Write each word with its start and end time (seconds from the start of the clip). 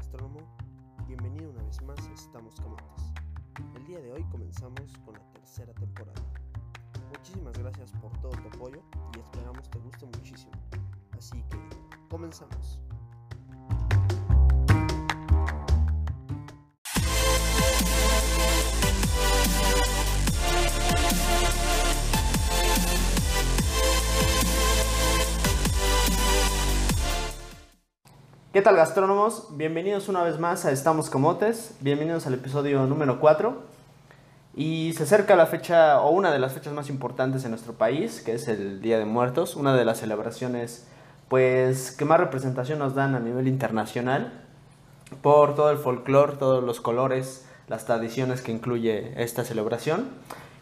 gastrónomo? 0.00 0.40
Bienvenido 1.06 1.50
una 1.50 1.62
vez 1.62 1.82
más 1.82 1.98
a 1.98 2.12
Estamos 2.14 2.54
Camotes. 2.54 3.12
El 3.76 3.84
día 3.84 4.00
de 4.00 4.10
hoy 4.10 4.24
comenzamos 4.30 4.96
con 5.04 5.12
la 5.12 5.20
tercera 5.32 5.74
temporada. 5.74 6.22
Muchísimas 7.10 7.52
gracias 7.58 7.92
por 8.00 8.10
todo 8.22 8.30
tu 8.30 8.48
apoyo 8.48 8.80
y 9.14 9.18
esperamos 9.20 9.68
te 9.68 9.78
guste 9.78 10.06
muchísimo. 10.06 10.52
Así 11.18 11.44
que, 11.50 11.58
comenzamos. 12.08 12.80
¿Qué 28.60 28.64
tal 28.64 28.76
gastrónomos? 28.76 29.56
Bienvenidos 29.56 30.10
una 30.10 30.22
vez 30.22 30.38
más 30.38 30.66
a 30.66 30.70
Estamos 30.70 31.08
Camotes, 31.08 31.74
bienvenidos 31.80 32.26
al 32.26 32.34
episodio 32.34 32.86
número 32.86 33.18
4 33.18 33.56
y 34.54 34.92
se 34.92 35.04
acerca 35.04 35.34
la 35.34 35.46
fecha 35.46 35.98
o 36.02 36.10
una 36.10 36.30
de 36.30 36.38
las 36.38 36.52
fechas 36.52 36.74
más 36.74 36.90
importantes 36.90 37.42
en 37.44 37.52
nuestro 37.52 37.72
país, 37.72 38.20
que 38.20 38.34
es 38.34 38.48
el 38.48 38.82
Día 38.82 38.98
de 38.98 39.06
Muertos, 39.06 39.56
una 39.56 39.74
de 39.74 39.86
las 39.86 40.00
celebraciones 40.00 40.86
pues 41.30 41.90
que 41.92 42.04
más 42.04 42.20
representación 42.20 42.78
nos 42.78 42.94
dan 42.94 43.14
a 43.14 43.20
nivel 43.20 43.48
internacional 43.48 44.30
por 45.22 45.54
todo 45.54 45.70
el 45.70 45.78
folclore, 45.78 46.36
todos 46.36 46.62
los 46.62 46.82
colores, 46.82 47.46
las 47.66 47.86
tradiciones 47.86 48.42
que 48.42 48.52
incluye 48.52 49.14
esta 49.16 49.42
celebración. 49.42 50.10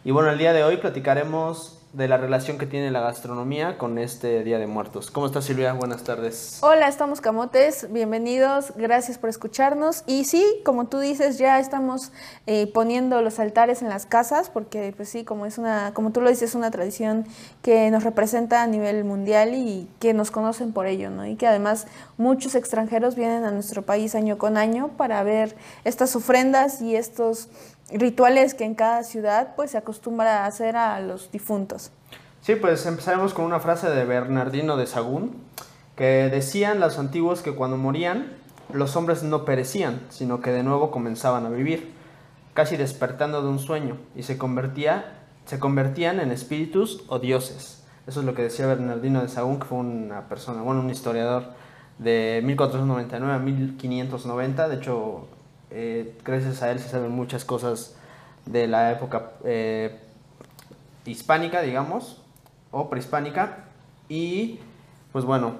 Y 0.05 0.11
bueno, 0.11 0.29
el 0.29 0.37
día 0.37 0.53
de 0.53 0.63
hoy 0.63 0.77
platicaremos 0.77 1.78
de 1.93 2.07
la 2.07 2.17
relación 2.17 2.59
que 2.59 2.67
tiene 2.67 2.91
la 2.91 3.01
gastronomía 3.01 3.79
con 3.79 3.97
este 3.97 4.43
Día 4.43 4.59
de 4.59 4.67
Muertos. 4.67 5.09
¿Cómo 5.09 5.25
estás 5.25 5.45
Silvia? 5.45 5.73
Buenas 5.73 6.03
tardes. 6.03 6.59
Hola, 6.61 6.87
estamos 6.87 7.19
Camotes, 7.19 7.91
bienvenidos, 7.91 8.73
gracias 8.75 9.17
por 9.17 9.29
escucharnos. 9.29 10.03
Y 10.05 10.25
sí, 10.25 10.45
como 10.63 10.85
tú 10.85 10.99
dices, 10.99 11.39
ya 11.39 11.59
estamos 11.59 12.11
eh, 12.45 12.67
poniendo 12.71 13.23
los 13.23 13.39
altares 13.39 13.81
en 13.81 13.89
las 13.89 14.05
casas, 14.05 14.51
porque 14.51 14.93
pues 14.95 15.09
sí, 15.09 15.23
como 15.23 15.47
es 15.47 15.57
una, 15.57 15.91
como 15.95 16.11
tú 16.11 16.21
lo 16.21 16.29
dices, 16.29 16.51
es 16.51 16.55
una 16.55 16.69
tradición 16.69 17.25
que 17.63 17.89
nos 17.89 18.03
representa 18.03 18.61
a 18.61 18.67
nivel 18.67 19.03
mundial 19.03 19.55
y 19.55 19.87
que 19.99 20.13
nos 20.13 20.29
conocen 20.29 20.73
por 20.73 20.85
ello, 20.85 21.09
¿no? 21.09 21.25
Y 21.25 21.37
que 21.37 21.47
además 21.47 21.87
muchos 22.17 22.53
extranjeros 22.53 23.15
vienen 23.15 23.45
a 23.45 23.51
nuestro 23.51 23.81
país 23.81 24.13
año 24.13 24.37
con 24.37 24.57
año 24.57 24.89
para 24.95 25.23
ver 25.23 25.55
estas 25.85 26.15
ofrendas 26.15 26.81
y 26.81 26.95
estos 26.95 27.49
rituales 27.91 28.53
que 28.53 28.65
en 28.65 28.75
cada 28.75 29.03
ciudad 29.03 29.55
pues 29.55 29.71
se 29.71 29.77
acostumbra 29.77 30.43
a 30.43 30.45
hacer 30.45 30.75
a 30.75 30.99
los 30.99 31.31
difuntos. 31.31 31.91
Sí, 32.41 32.55
pues 32.55 32.85
empezaremos 32.85 33.33
con 33.33 33.45
una 33.45 33.59
frase 33.59 33.89
de 33.89 34.05
Bernardino 34.05 34.77
de 34.77 34.87
Sagún, 34.87 35.35
que 35.95 36.29
decían 36.31 36.79
los 36.79 36.97
antiguos 36.97 37.41
que 37.41 37.53
cuando 37.53 37.77
morían 37.77 38.27
los 38.71 38.95
hombres 38.95 39.23
no 39.23 39.45
perecían, 39.45 40.01
sino 40.09 40.41
que 40.41 40.51
de 40.51 40.63
nuevo 40.63 40.91
comenzaban 40.91 41.45
a 41.45 41.49
vivir, 41.49 41.91
casi 42.53 42.77
despertando 42.77 43.41
de 43.41 43.49
un 43.49 43.59
sueño, 43.59 43.97
y 44.15 44.23
se, 44.23 44.37
convertía, 44.37 45.23
se 45.45 45.59
convertían 45.59 46.19
en 46.19 46.31
espíritus 46.31 47.03
o 47.07 47.19
dioses. 47.19 47.83
Eso 48.07 48.21
es 48.21 48.25
lo 48.25 48.33
que 48.33 48.43
decía 48.43 48.67
Bernardino 48.67 49.21
de 49.21 49.27
Sagún, 49.27 49.59
que 49.59 49.65
fue 49.65 49.79
una 49.79 50.29
persona, 50.29 50.61
bueno, 50.61 50.81
un 50.81 50.89
historiador 50.89 51.43
de 51.97 52.41
1499 52.45 53.33
a 53.33 53.39
1590, 53.39 54.69
de 54.69 54.75
hecho 54.75 55.27
eh, 55.71 56.17
gracias 56.25 56.61
a 56.61 56.71
él 56.71 56.79
se 56.79 56.89
saben 56.89 57.11
muchas 57.11 57.45
cosas 57.45 57.95
de 58.45 58.67
la 58.67 58.91
época 58.91 59.31
eh, 59.43 59.99
hispánica, 61.05 61.61
digamos, 61.61 62.21
o 62.71 62.89
prehispánica. 62.89 63.65
Y 64.07 64.59
pues 65.11 65.25
bueno, 65.25 65.53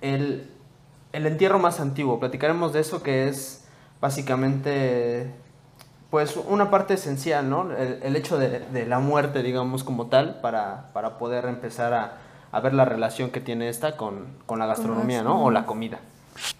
el, 0.00 0.50
el, 1.12 1.26
entierro 1.26 1.58
más 1.58 1.80
antiguo, 1.80 2.18
platicaremos 2.18 2.72
de 2.72 2.80
eso 2.80 3.02
que 3.02 3.28
es 3.28 3.66
básicamente 4.00 5.30
pues 6.10 6.36
una 6.36 6.70
parte 6.70 6.94
esencial, 6.94 7.48
¿no? 7.48 7.72
El, 7.72 8.16
hecho 8.16 8.38
de, 8.38 8.86
la 8.86 8.98
muerte, 8.98 9.42
digamos, 9.42 9.82
como 9.82 10.08
tal, 10.08 10.40
para, 10.40 10.90
para 10.92 11.16
poder 11.16 11.46
empezar 11.46 11.94
a, 11.94 12.18
a, 12.50 12.60
ver 12.60 12.74
la 12.74 12.84
relación 12.84 13.30
que 13.30 13.40
tiene 13.40 13.70
esta 13.70 13.96
con, 13.96 14.26
con 14.44 14.58
la 14.58 14.66
gastronomía, 14.66 15.22
¿no? 15.22 15.42
O 15.42 15.50
la 15.50 15.64
comida. 15.64 16.00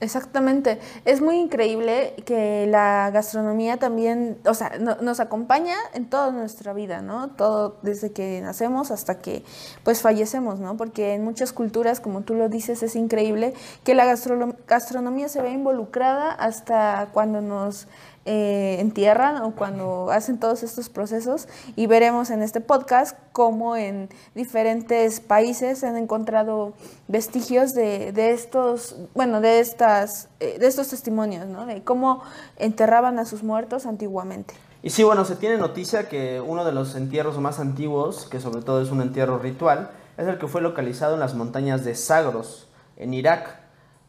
Exactamente. 0.01 0.79
Es 1.05 1.21
muy 1.21 1.37
increíble 1.37 2.15
que 2.27 2.67
la 2.67 3.11
gastronomía 3.11 3.79
también, 3.79 4.39
o 4.45 4.55
sea, 4.55 4.73
nos 4.79 5.21
acompaña 5.21 5.77
en 5.95 6.09
toda 6.11 6.31
nuestra 6.31 6.73
vida, 6.73 7.03
¿no? 7.03 7.31
Todo 7.31 7.79
desde 7.83 8.13
que 8.13 8.41
nacemos 8.43 8.91
hasta 8.91 9.19
que 9.19 9.45
pues 9.83 10.03
fallecemos, 10.03 10.61
¿no? 10.61 10.77
Porque 10.77 11.15
en 11.15 11.25
muchas 11.25 11.53
culturas, 11.53 12.01
como 12.01 12.23
tú 12.23 12.35
lo 12.35 12.49
dices, 12.49 12.83
es 12.83 12.97
increíble 12.97 13.55
que 13.85 13.95
la 13.95 14.05
gastronomía 14.05 15.29
se 15.29 15.41
ve 15.41 15.51
involucrada 15.53 16.33
hasta 16.33 17.09
cuando 17.13 17.41
nos 17.41 17.87
eh, 18.25 18.77
entierran 18.79 19.43
o 19.43 19.55
cuando 19.57 20.11
hacen 20.11 20.39
todos 20.39 20.63
estos 20.63 20.89
procesos 20.89 21.49
y 21.75 21.87
veremos 21.87 22.31
en 22.31 22.43
este 22.43 22.61
podcast 22.61 23.19
cómo 23.33 23.77
en 23.77 24.09
diferentes 24.35 25.19
países 25.21 25.79
se 25.79 25.89
han 25.89 25.97
encontrado 25.97 26.73
vestigios 27.09 27.73
de, 27.73 28.13
de 28.13 28.31
estos, 28.31 28.97
bueno, 29.15 29.41
de, 29.41 29.59
estas, 29.61 30.29
eh, 30.39 30.59
de 30.59 30.67
estos 30.67 30.89
testimonios, 30.89 31.47
¿no? 31.47 31.67
De 31.67 31.83
cómo 31.83 32.23
enterraban 32.59 33.19
a 33.19 33.25
sus 33.25 33.43
muertos 33.43 33.87
antiguamente. 33.87 34.55
Y 34.85 34.91
sí, 34.91 35.03
bueno, 35.03 35.25
se 35.25 35.37
tiene 35.37 35.59
noticia 35.59 36.09
que 36.09 36.41
uno 36.41 36.65
de 36.65 36.73
los 36.73 36.95
entierros 36.95 37.39
más 37.39 37.61
antiguos, 37.61 38.27
que 38.31 38.41
sobre 38.41 38.63
todo 38.63 38.83
es 38.83 38.91
un 38.91 39.01
entierro 39.01 39.39
ritual, 39.39 39.91
es 40.17 40.27
el 40.27 40.39
que 40.39 40.47
fue 40.47 40.61
localizado 40.61 41.15
en 41.15 41.21
las 41.21 41.35
montañas 41.35 41.85
de 41.85 41.95
Sagros, 41.95 42.69
en 42.97 43.15
Irak, 43.15 43.62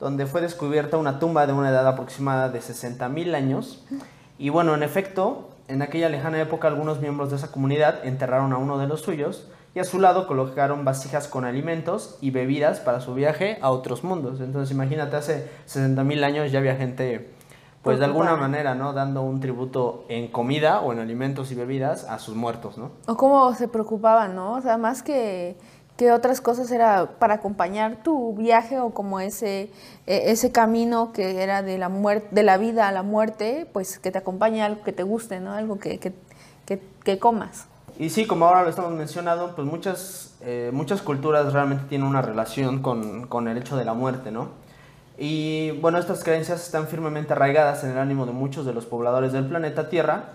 donde 0.03 0.25
fue 0.25 0.41
descubierta 0.41 0.97
una 0.97 1.17
tumba 1.17 1.47
de 1.47 1.53
una 1.53 1.69
edad 1.69 1.87
aproximada 1.87 2.49
de 2.49 2.59
60.000 2.59 3.35
años. 3.35 3.83
Y 4.37 4.49
bueno, 4.49 4.75
en 4.75 4.83
efecto, 4.83 5.49
en 5.69 5.81
aquella 5.81 6.09
lejana 6.09 6.41
época 6.41 6.67
algunos 6.67 6.99
miembros 6.99 7.29
de 7.29 7.37
esa 7.37 7.51
comunidad 7.51 8.05
enterraron 8.05 8.51
a 8.51 8.57
uno 8.57 8.77
de 8.77 8.87
los 8.87 9.01
suyos 9.01 9.49
y 9.73 9.79
a 9.79 9.85
su 9.85 9.99
lado 9.99 10.27
colocaron 10.27 10.83
vasijas 10.83 11.27
con 11.27 11.45
alimentos 11.45 12.17
y 12.19 12.31
bebidas 12.31 12.81
para 12.81 12.99
su 12.99 13.13
viaje 13.13 13.57
a 13.61 13.71
otros 13.71 14.03
mundos. 14.03 14.41
Entonces 14.41 14.71
imagínate, 14.71 15.15
hace 15.15 15.49
60.000 15.67 16.23
años 16.23 16.51
ya 16.51 16.59
había 16.59 16.75
gente, 16.75 17.31
pues 17.81 17.97
de 17.99 18.05
alguna 18.05 18.35
manera, 18.35 18.75
¿no? 18.75 18.91
Dando 18.91 19.21
un 19.21 19.39
tributo 19.39 20.05
en 20.09 20.27
comida 20.27 20.81
o 20.81 20.91
en 20.91 20.99
alimentos 20.99 21.51
y 21.51 21.55
bebidas 21.55 22.03
a 22.03 22.19
sus 22.19 22.35
muertos, 22.35 22.77
¿no? 22.77 22.91
O 23.07 23.15
cómo 23.15 23.53
se 23.55 23.67
preocupaban, 23.69 24.35
¿no? 24.35 24.53
O 24.55 24.61
sea, 24.61 24.77
más 24.77 25.01
que 25.01 25.57
¿Qué 25.97 26.11
otras 26.11 26.41
cosas 26.41 26.71
era 26.71 27.11
para 27.19 27.35
acompañar 27.35 28.01
tu 28.01 28.33
viaje 28.33 28.79
o 28.79 28.91
como 28.91 29.19
ese, 29.19 29.69
e, 30.07 30.31
ese 30.31 30.51
camino 30.51 31.13
que 31.13 31.43
era 31.43 31.61
de 31.61 31.77
la, 31.77 31.87
muerte, 31.87 32.27
de 32.31 32.41
la 32.41 32.57
vida 32.57 32.87
a 32.87 32.91
la 32.91 33.03
muerte, 33.03 33.67
pues 33.71 33.99
que 33.99 34.09
te 34.09 34.17
acompañe 34.17 34.63
algo 34.63 34.81
que 34.83 34.91
te 34.91 35.03
guste, 35.03 35.39
¿no? 35.39 35.53
Algo 35.53 35.77
que, 35.77 35.99
que, 35.99 36.13
que, 37.03 37.19
comas. 37.19 37.67
Y 37.99 38.09
sí, 38.09 38.25
como 38.25 38.45
ahora 38.45 38.63
lo 38.63 38.69
estamos 38.69 38.91
mencionando, 38.93 39.53
pues 39.55 39.67
muchas, 39.67 40.35
eh, 40.41 40.71
muchas 40.73 41.03
culturas 41.03 41.53
realmente 41.53 41.85
tienen 41.87 42.07
una 42.07 42.23
relación 42.23 42.81
con, 42.81 43.27
con 43.27 43.47
el 43.47 43.59
hecho 43.59 43.77
de 43.77 43.85
la 43.85 43.93
muerte, 43.93 44.31
¿no? 44.31 44.49
Y 45.17 45.71
bueno, 45.79 45.99
estas 45.99 46.23
creencias 46.23 46.63
están 46.63 46.87
firmemente 46.87 47.33
arraigadas 47.33 47.83
en 47.83 47.91
el 47.91 47.99
ánimo 47.99 48.25
de 48.25 48.31
muchos 48.31 48.65
de 48.65 48.73
los 48.73 48.87
pobladores 48.87 49.31
del 49.31 49.45
planeta 49.45 49.89
Tierra 49.89 50.33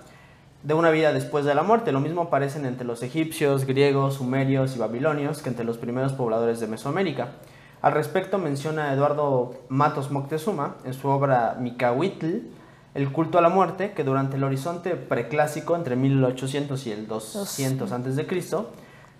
de 0.62 0.74
una 0.74 0.91
vida 0.91 1.12
después 1.12 1.44
de 1.44 1.54
la 1.54 1.62
muerte. 1.62 1.92
Lo 1.92 2.00
mismo 2.00 2.22
aparecen 2.22 2.66
entre 2.66 2.86
los 2.86 3.02
egipcios, 3.02 3.64
griegos, 3.64 4.14
sumerios 4.14 4.74
y 4.76 4.78
babilonios 4.78 5.42
que 5.42 5.48
entre 5.48 5.64
los 5.64 5.78
primeros 5.78 6.12
pobladores 6.12 6.60
de 6.60 6.66
Mesoamérica. 6.66 7.32
Al 7.80 7.92
respecto 7.92 8.38
menciona 8.38 8.92
Eduardo 8.92 9.54
Matos 9.69 10.10
Moctezuma 10.10 10.76
en 10.84 10.94
su 10.94 11.08
obra 11.08 11.56
Micahuitl, 11.60 12.38
el 12.94 13.12
culto 13.12 13.38
a 13.38 13.42
la 13.42 13.50
muerte, 13.50 13.92
que 13.92 14.02
durante 14.02 14.36
el 14.36 14.42
horizonte 14.42 14.96
preclásico 14.96 15.76
entre 15.76 15.94
1800 15.94 16.86
y 16.86 16.92
el 16.92 17.06
200 17.06 17.92
a.C., 17.92 18.26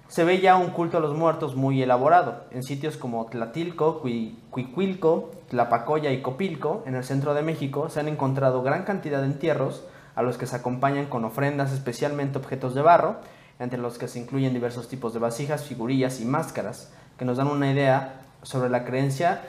se 0.09 0.25
ve 0.25 0.41
ya 0.41 0.57
un 0.57 0.71
culto 0.71 0.97
a 0.97 1.01
los 1.01 1.15
muertos 1.15 1.55
muy 1.55 1.83
elaborado. 1.83 2.47
En 2.51 2.63
sitios 2.63 2.97
como 2.97 3.27
Tlatilco, 3.27 4.03
Cuicuilco, 4.51 5.31
Tlapacoya 5.51 6.11
y 6.11 6.23
Copilco, 6.23 6.83
en 6.87 6.95
el 6.95 7.05
centro 7.05 7.35
de 7.35 7.43
México, 7.43 7.91
se 7.91 8.01
han 8.01 8.09
encontrado 8.09 8.63
gran 8.63 8.85
cantidad 8.85 9.21
de 9.21 9.27
entierros 9.27 9.85
a 10.19 10.23
los 10.23 10.37
que 10.37 10.49
se 10.49 10.57
acompañan 10.57 11.07
con 11.07 11.25
ofrendas, 11.25 11.73
especialmente 11.73 12.39
objetos 12.39 12.75
de 12.75 12.83
barro, 12.83 13.21
entre 13.61 13.79
los 13.79 13.99
que 13.99 14.09
se 14.09 14.19
incluyen 14.19 14.53
diversos 14.53 14.89
tipos 14.89 15.15
de 15.15 15.21
vasijas, 15.21 15.63
figurillas 15.63 16.21
y 16.21 16.25
máscaras, 16.25 16.93
que 17.17 17.25
nos 17.25 17.37
dan 17.37 17.47
una 17.47 17.71
idea 17.71 18.23
sobre 18.43 18.69
la 18.69 18.85
creencia 18.85 19.43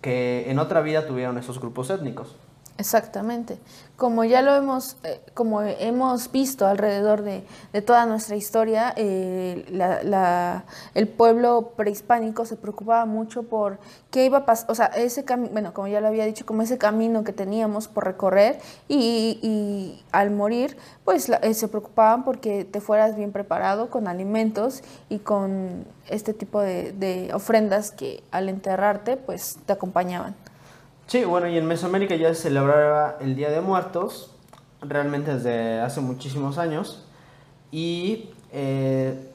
que 0.00 0.50
en 0.50 0.58
otra 0.58 0.80
vida 0.80 1.06
tuvieron 1.06 1.36
esos 1.36 1.60
grupos 1.60 1.90
étnicos. 1.90 2.34
Exactamente. 2.78 3.58
Como 3.96 4.24
ya 4.24 4.40
lo 4.40 4.54
hemos, 4.54 4.96
eh, 5.04 5.20
como 5.34 5.60
hemos 5.60 6.32
visto 6.32 6.66
alrededor 6.66 7.20
de, 7.20 7.44
toda 7.82 8.06
nuestra 8.06 8.36
historia, 8.36 8.94
eh, 8.96 9.66
el 10.94 11.08
pueblo 11.08 11.72
prehispánico 11.76 12.46
se 12.46 12.56
preocupaba 12.56 13.04
mucho 13.04 13.42
por 13.42 13.78
qué 14.10 14.24
iba 14.24 14.38
a 14.38 14.46
pasar, 14.46 14.70
o 14.70 14.74
sea, 14.74 14.86
ese 14.86 15.26
camino, 15.26 15.52
bueno, 15.52 15.74
como 15.74 15.88
ya 15.88 16.00
lo 16.00 16.08
había 16.08 16.24
dicho, 16.24 16.46
como 16.46 16.62
ese 16.62 16.78
camino 16.78 17.22
que 17.22 17.34
teníamos 17.34 17.86
por 17.88 18.06
recorrer 18.06 18.58
y, 18.88 20.02
al 20.12 20.30
morir, 20.30 20.78
pues 21.04 21.28
eh, 21.28 21.52
se 21.52 21.68
preocupaban 21.68 22.24
porque 22.24 22.64
te 22.64 22.80
fueras 22.80 23.14
bien 23.16 23.32
preparado 23.32 23.90
con 23.90 24.08
alimentos 24.08 24.82
y 25.10 25.18
con 25.18 25.84
este 26.08 26.32
tipo 26.32 26.60
de 26.60 27.30
ofrendas 27.34 27.90
que 27.90 28.22
al 28.30 28.48
enterrarte, 28.48 29.18
pues 29.18 29.58
te 29.66 29.74
acompañaban. 29.74 30.34
Sí, 31.10 31.24
bueno, 31.24 31.48
y 31.48 31.58
en 31.58 31.66
Mesoamérica 31.66 32.14
ya 32.14 32.32
se 32.32 32.42
celebraba 32.42 33.16
el 33.20 33.34
Día 33.34 33.50
de 33.50 33.60
Muertos, 33.60 34.30
realmente 34.80 35.34
desde 35.34 35.80
hace 35.80 36.00
muchísimos 36.00 36.56
años, 36.56 37.04
y 37.72 38.30
eh, 38.52 39.28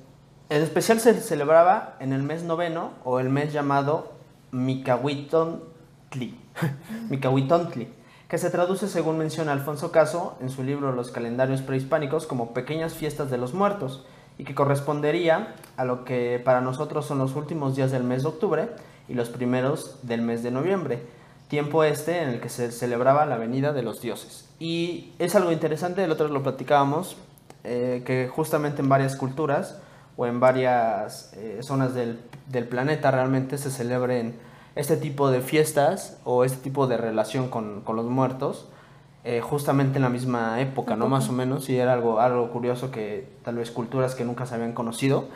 en 0.47 0.61
especial 0.63 1.01
se 1.01 1.13
celebraba 1.15 1.97
en 1.99 2.13
el 2.13 2.23
mes 2.23 2.43
noveno 2.43 2.91
o 3.03 3.19
el 3.19 3.27
mes 3.27 3.51
llamado 3.51 4.13
Micahuitontli, 4.51 6.39
Micahuitontli, 7.09 7.89
que 8.29 8.37
se 8.37 8.49
traduce 8.49 8.87
según 8.87 9.17
menciona 9.17 9.51
Alfonso 9.51 9.91
Caso 9.91 10.37
en 10.39 10.49
su 10.49 10.63
libro 10.63 10.93
Los 10.93 11.11
calendarios 11.11 11.61
prehispánicos 11.61 12.25
como 12.25 12.53
pequeñas 12.53 12.93
fiestas 12.93 13.29
de 13.29 13.37
los 13.37 13.53
muertos 13.53 14.05
y 14.37 14.45
que 14.45 14.55
correspondería 14.55 15.55
a 15.75 15.83
lo 15.83 16.05
que 16.05 16.41
para 16.41 16.61
nosotros 16.61 17.05
son 17.05 17.17
los 17.17 17.35
últimos 17.35 17.75
días 17.75 17.91
del 17.91 18.05
mes 18.05 18.23
de 18.23 18.29
octubre 18.29 18.69
y 19.09 19.13
los 19.13 19.27
primeros 19.27 19.99
del 20.03 20.21
mes 20.21 20.41
de 20.41 20.51
noviembre, 20.51 21.03
tiempo 21.47 21.83
este 21.83 22.21
en 22.21 22.29
el 22.29 22.39
que 22.39 22.49
se 22.49 22.71
celebraba 22.71 23.25
la 23.25 23.37
venida 23.37 23.73
de 23.73 23.83
los 23.83 24.01
dioses. 24.01 24.45
Y 24.59 25.13
es 25.19 25.35
algo 25.35 25.51
interesante, 25.51 26.03
el 26.03 26.11
otro 26.11 26.27
lo 26.27 26.43
platicábamos, 26.43 27.17
eh, 27.63 28.03
que 28.05 28.27
justamente 28.27 28.81
en 28.81 28.89
varias 28.89 29.15
culturas 29.15 29.79
o 30.17 30.25
en 30.25 30.39
varias 30.39 31.33
eh, 31.33 31.59
zonas 31.61 31.93
del, 31.93 32.19
del, 32.47 32.67
planeta 32.67 33.11
realmente 33.11 33.57
se 33.57 33.69
celebren 33.69 34.35
este 34.75 34.97
tipo 34.97 35.29
de 35.29 35.41
fiestas 35.41 36.17
o 36.23 36.45
este 36.45 36.57
tipo 36.57 36.87
de 36.87 36.97
relación 36.97 37.49
con, 37.49 37.81
con 37.81 37.95
los 37.95 38.05
muertos. 38.05 38.67
Eh, 39.27 39.41
justamente 39.41 39.97
en 39.97 40.03
la 40.03 40.09
misma 40.09 40.61
época, 40.61 40.95
¿no? 40.95 41.07
Más 41.07 41.29
o 41.29 41.31
menos, 41.31 41.67
y 41.67 41.79
era 41.79 41.93
algo, 41.93 42.19
algo 42.19 42.51
curioso 42.51 42.91
que 42.91 43.27
tal 43.43 43.55
vez 43.55 43.71
culturas 43.71 44.13
que 44.13 44.23
nunca 44.23 44.45
se 44.45 44.53
habían 44.53 44.73
conocido, 44.73 45.29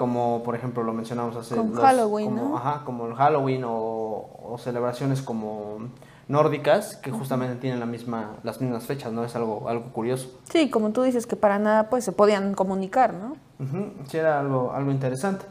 como 0.00 0.42
por 0.42 0.54
ejemplo 0.54 0.82
lo 0.82 0.94
mencionamos 0.94 1.36
hace 1.36 1.54
Con 1.54 1.74
Halloween, 1.74 2.30
como, 2.30 2.48
¿no? 2.48 2.56
ajá, 2.56 2.84
como 2.86 3.06
el 3.06 3.14
Halloween 3.14 3.64
o, 3.66 4.30
o, 4.44 4.56
celebraciones 4.56 5.20
como 5.20 5.90
nórdicas 6.26 6.96
que 6.96 7.10
justamente 7.10 7.56
tienen 7.56 7.80
la 7.80 7.84
misma 7.84 8.30
las 8.42 8.62
mismas 8.62 8.86
fechas, 8.86 9.12
¿no? 9.12 9.24
Es 9.24 9.36
algo 9.36 9.68
algo 9.68 9.92
curioso. 9.92 10.30
Sí, 10.50 10.70
como 10.70 10.92
tú 10.92 11.02
dices 11.02 11.26
que 11.26 11.36
para 11.36 11.58
nada 11.58 11.90
pues 11.90 12.02
se 12.02 12.12
podían 12.12 12.54
comunicar, 12.54 13.12
¿no? 13.12 13.36
Uh 13.58 13.64
-huh, 13.70 13.92
sí 14.08 14.16
era 14.16 14.40
algo 14.40 14.72
algo 14.72 14.90
interesante. 14.90 15.44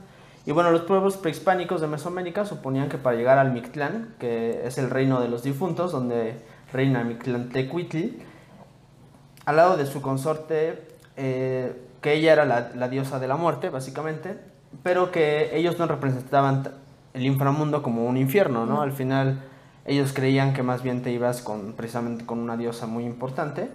Y 0.47 0.51
bueno, 0.51 0.71
los 0.71 0.81
pueblos 0.81 1.17
prehispánicos 1.17 1.79
de 1.79 1.85
Mesoamérica 1.85 2.43
suponían 2.43 2.89
que 2.89 2.97
para 2.97 3.15
llegar 3.15 3.37
al 3.37 3.51
Mictlán, 3.51 4.15
que 4.17 4.65
es 4.65 4.79
el 4.79 4.89
reino 4.89 5.21
de 5.21 5.27
los 5.27 5.43
difuntos, 5.43 5.91
donde 5.91 6.41
reina 6.73 7.03
Mictlantecuhtli, 7.03 8.19
al 9.45 9.55
lado 9.55 9.77
de 9.77 9.85
su 9.85 10.01
consorte 10.01 10.87
eh, 11.17 11.88
que 12.01 12.13
ella 12.13 12.33
era 12.33 12.45
la, 12.45 12.71
la, 12.75 12.89
diosa 12.89 13.19
de 13.19 13.27
la 13.27 13.35
muerte, 13.35 13.69
básicamente, 13.69 14.37
pero 14.83 15.11
que 15.11 15.55
ellos 15.57 15.77
no 15.79 15.87
representaban 15.87 16.69
el 17.13 17.25
inframundo 17.25 17.81
como 17.81 18.05
un 18.05 18.17
infierno, 18.17 18.65
¿no? 18.65 18.81
Al 18.81 18.91
final 18.91 19.41
ellos 19.85 20.13
creían 20.13 20.53
que 20.53 20.63
más 20.63 20.83
bien 20.83 21.01
te 21.01 21.11
ibas 21.11 21.41
con, 21.41 21.73
precisamente 21.73 22.25
con 22.25 22.39
una 22.39 22.57
diosa 22.57 22.85
muy 22.85 23.05
importante 23.05 23.69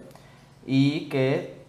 y 0.67 1.09
que 1.09 1.63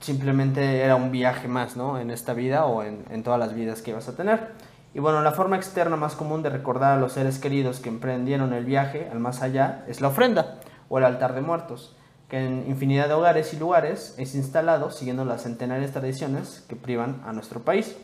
simplemente 0.00 0.80
era 0.80 0.96
un 0.96 1.10
viaje 1.12 1.48
más, 1.48 1.76
¿no? 1.76 1.98
En 1.98 2.10
esta 2.10 2.34
vida 2.34 2.64
o 2.64 2.82
en, 2.82 3.04
en 3.10 3.22
todas 3.22 3.38
las 3.38 3.54
vidas 3.54 3.82
que 3.82 3.90
ibas 3.90 4.08
a 4.08 4.16
tener. 4.16 4.52
Y 4.94 5.00
bueno, 5.00 5.22
la 5.22 5.32
forma 5.32 5.56
externa 5.56 5.96
más 5.96 6.14
común 6.14 6.42
de 6.42 6.50
recordar 6.50 6.96
a 6.96 7.00
los 7.00 7.12
seres 7.12 7.38
queridos 7.38 7.80
que 7.80 7.88
emprendieron 7.88 8.52
el 8.52 8.64
viaje 8.64 9.08
al 9.10 9.18
más 9.18 9.42
allá 9.42 9.84
es 9.88 10.00
la 10.00 10.08
ofrenda 10.08 10.60
o 10.88 10.98
el 10.98 11.04
altar 11.04 11.34
de 11.34 11.40
muertos 11.40 11.96
que 12.28 12.38
en 12.38 12.64
infinidad 12.68 13.08
de 13.08 13.14
hogares 13.14 13.52
y 13.52 13.58
lugares 13.58 14.14
es 14.18 14.34
instalado 14.34 14.90
siguiendo 14.90 15.24
las 15.24 15.42
centenarias 15.42 15.92
tradiciones 15.92 16.64
que 16.68 16.76
privan 16.76 17.22
a 17.26 17.32
nuestro 17.32 17.60
país. 17.60 17.96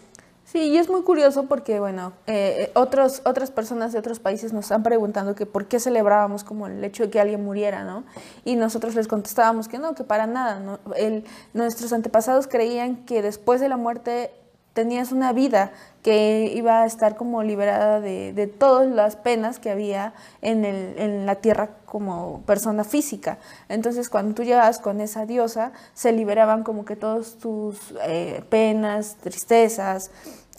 Sí, 0.50 0.58
y 0.58 0.78
es 0.78 0.90
muy 0.90 1.02
curioso 1.02 1.44
porque, 1.44 1.78
bueno, 1.78 2.12
eh, 2.26 2.72
otros, 2.74 3.22
otras 3.24 3.52
personas 3.52 3.92
de 3.92 4.00
otros 4.00 4.18
países 4.18 4.52
nos 4.52 4.64
están 4.64 4.82
preguntando 4.82 5.36
que 5.36 5.46
por 5.46 5.66
qué 5.66 5.78
celebrábamos 5.78 6.42
como 6.42 6.66
el 6.66 6.82
hecho 6.82 7.04
de 7.04 7.10
que 7.10 7.20
alguien 7.20 7.44
muriera, 7.44 7.84
¿no? 7.84 8.02
Y 8.44 8.56
nosotros 8.56 8.96
les 8.96 9.06
contestábamos 9.06 9.68
que 9.68 9.78
no, 9.78 9.94
que 9.94 10.02
para 10.02 10.26
nada, 10.26 10.58
¿no? 10.58 10.80
El, 10.96 11.24
nuestros 11.54 11.92
antepasados 11.92 12.48
creían 12.48 13.04
que 13.06 13.22
después 13.22 13.60
de 13.60 13.68
la 13.68 13.76
muerte 13.76 14.32
tenías 14.74 15.12
una 15.12 15.32
vida 15.32 15.72
que 16.02 16.50
iba 16.54 16.82
a 16.82 16.86
estar 16.86 17.16
como 17.16 17.42
liberada 17.42 18.00
de, 18.00 18.32
de 18.32 18.46
todas 18.46 18.88
las 18.88 19.16
penas 19.16 19.58
que 19.58 19.70
había 19.70 20.14
en, 20.40 20.64
el, 20.64 20.94
en, 20.98 21.26
la 21.26 21.36
tierra 21.36 21.70
como 21.84 22.42
persona 22.46 22.84
física. 22.84 23.38
Entonces 23.68 24.08
cuando 24.08 24.34
tú 24.34 24.42
llegabas 24.42 24.78
con 24.78 25.00
esa 25.00 25.26
diosa, 25.26 25.72
se 25.92 26.12
liberaban 26.12 26.62
como 26.62 26.84
que 26.84 26.96
todas 26.96 27.34
tus 27.34 27.94
eh, 28.06 28.42
penas, 28.48 29.16
tristezas. 29.16 30.10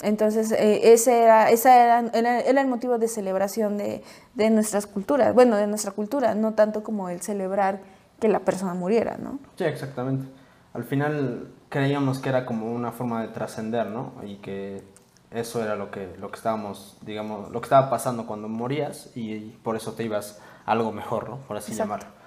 Entonces 0.02 0.52
eh, 0.52 0.92
ese 0.92 1.22
era, 1.22 1.50
era, 1.50 2.00
era, 2.12 2.60
el 2.60 2.68
motivo 2.68 2.98
de 2.98 3.08
celebración 3.08 3.78
de, 3.78 4.02
de 4.34 4.50
nuestras 4.50 4.86
culturas, 4.86 5.34
bueno, 5.34 5.56
de 5.56 5.66
nuestra 5.66 5.92
cultura, 5.92 6.34
no 6.34 6.54
tanto 6.54 6.84
como 6.84 7.08
el 7.08 7.20
celebrar 7.20 7.80
que 8.20 8.28
la 8.28 8.40
persona 8.40 8.74
muriera, 8.74 9.16
¿no? 9.18 9.40
Sí, 9.56 9.64
exactamente. 9.64 10.28
Al 10.74 10.84
final 10.84 11.48
creíamos 11.72 12.18
que 12.18 12.28
era 12.28 12.44
como 12.44 12.70
una 12.70 12.92
forma 12.92 13.22
de 13.22 13.28
trascender, 13.28 13.86
¿no? 13.86 14.12
Y 14.22 14.36
que 14.36 14.84
eso 15.30 15.64
era 15.64 15.74
lo 15.74 15.90
que, 15.90 16.14
lo 16.20 16.30
que 16.30 16.36
estábamos, 16.36 16.98
digamos, 17.00 17.50
lo 17.50 17.60
que 17.62 17.64
estaba 17.64 17.88
pasando 17.88 18.26
cuando 18.26 18.46
morías 18.46 19.10
y, 19.16 19.32
y 19.32 19.58
por 19.62 19.74
eso 19.74 19.92
te 19.92 20.04
ibas 20.04 20.38
a 20.66 20.72
algo 20.72 20.92
mejor, 20.92 21.30
¿no? 21.30 21.38
Por 21.48 21.56
así 21.56 21.72
Exacto. 21.72 21.94
llamarlo. 21.94 22.22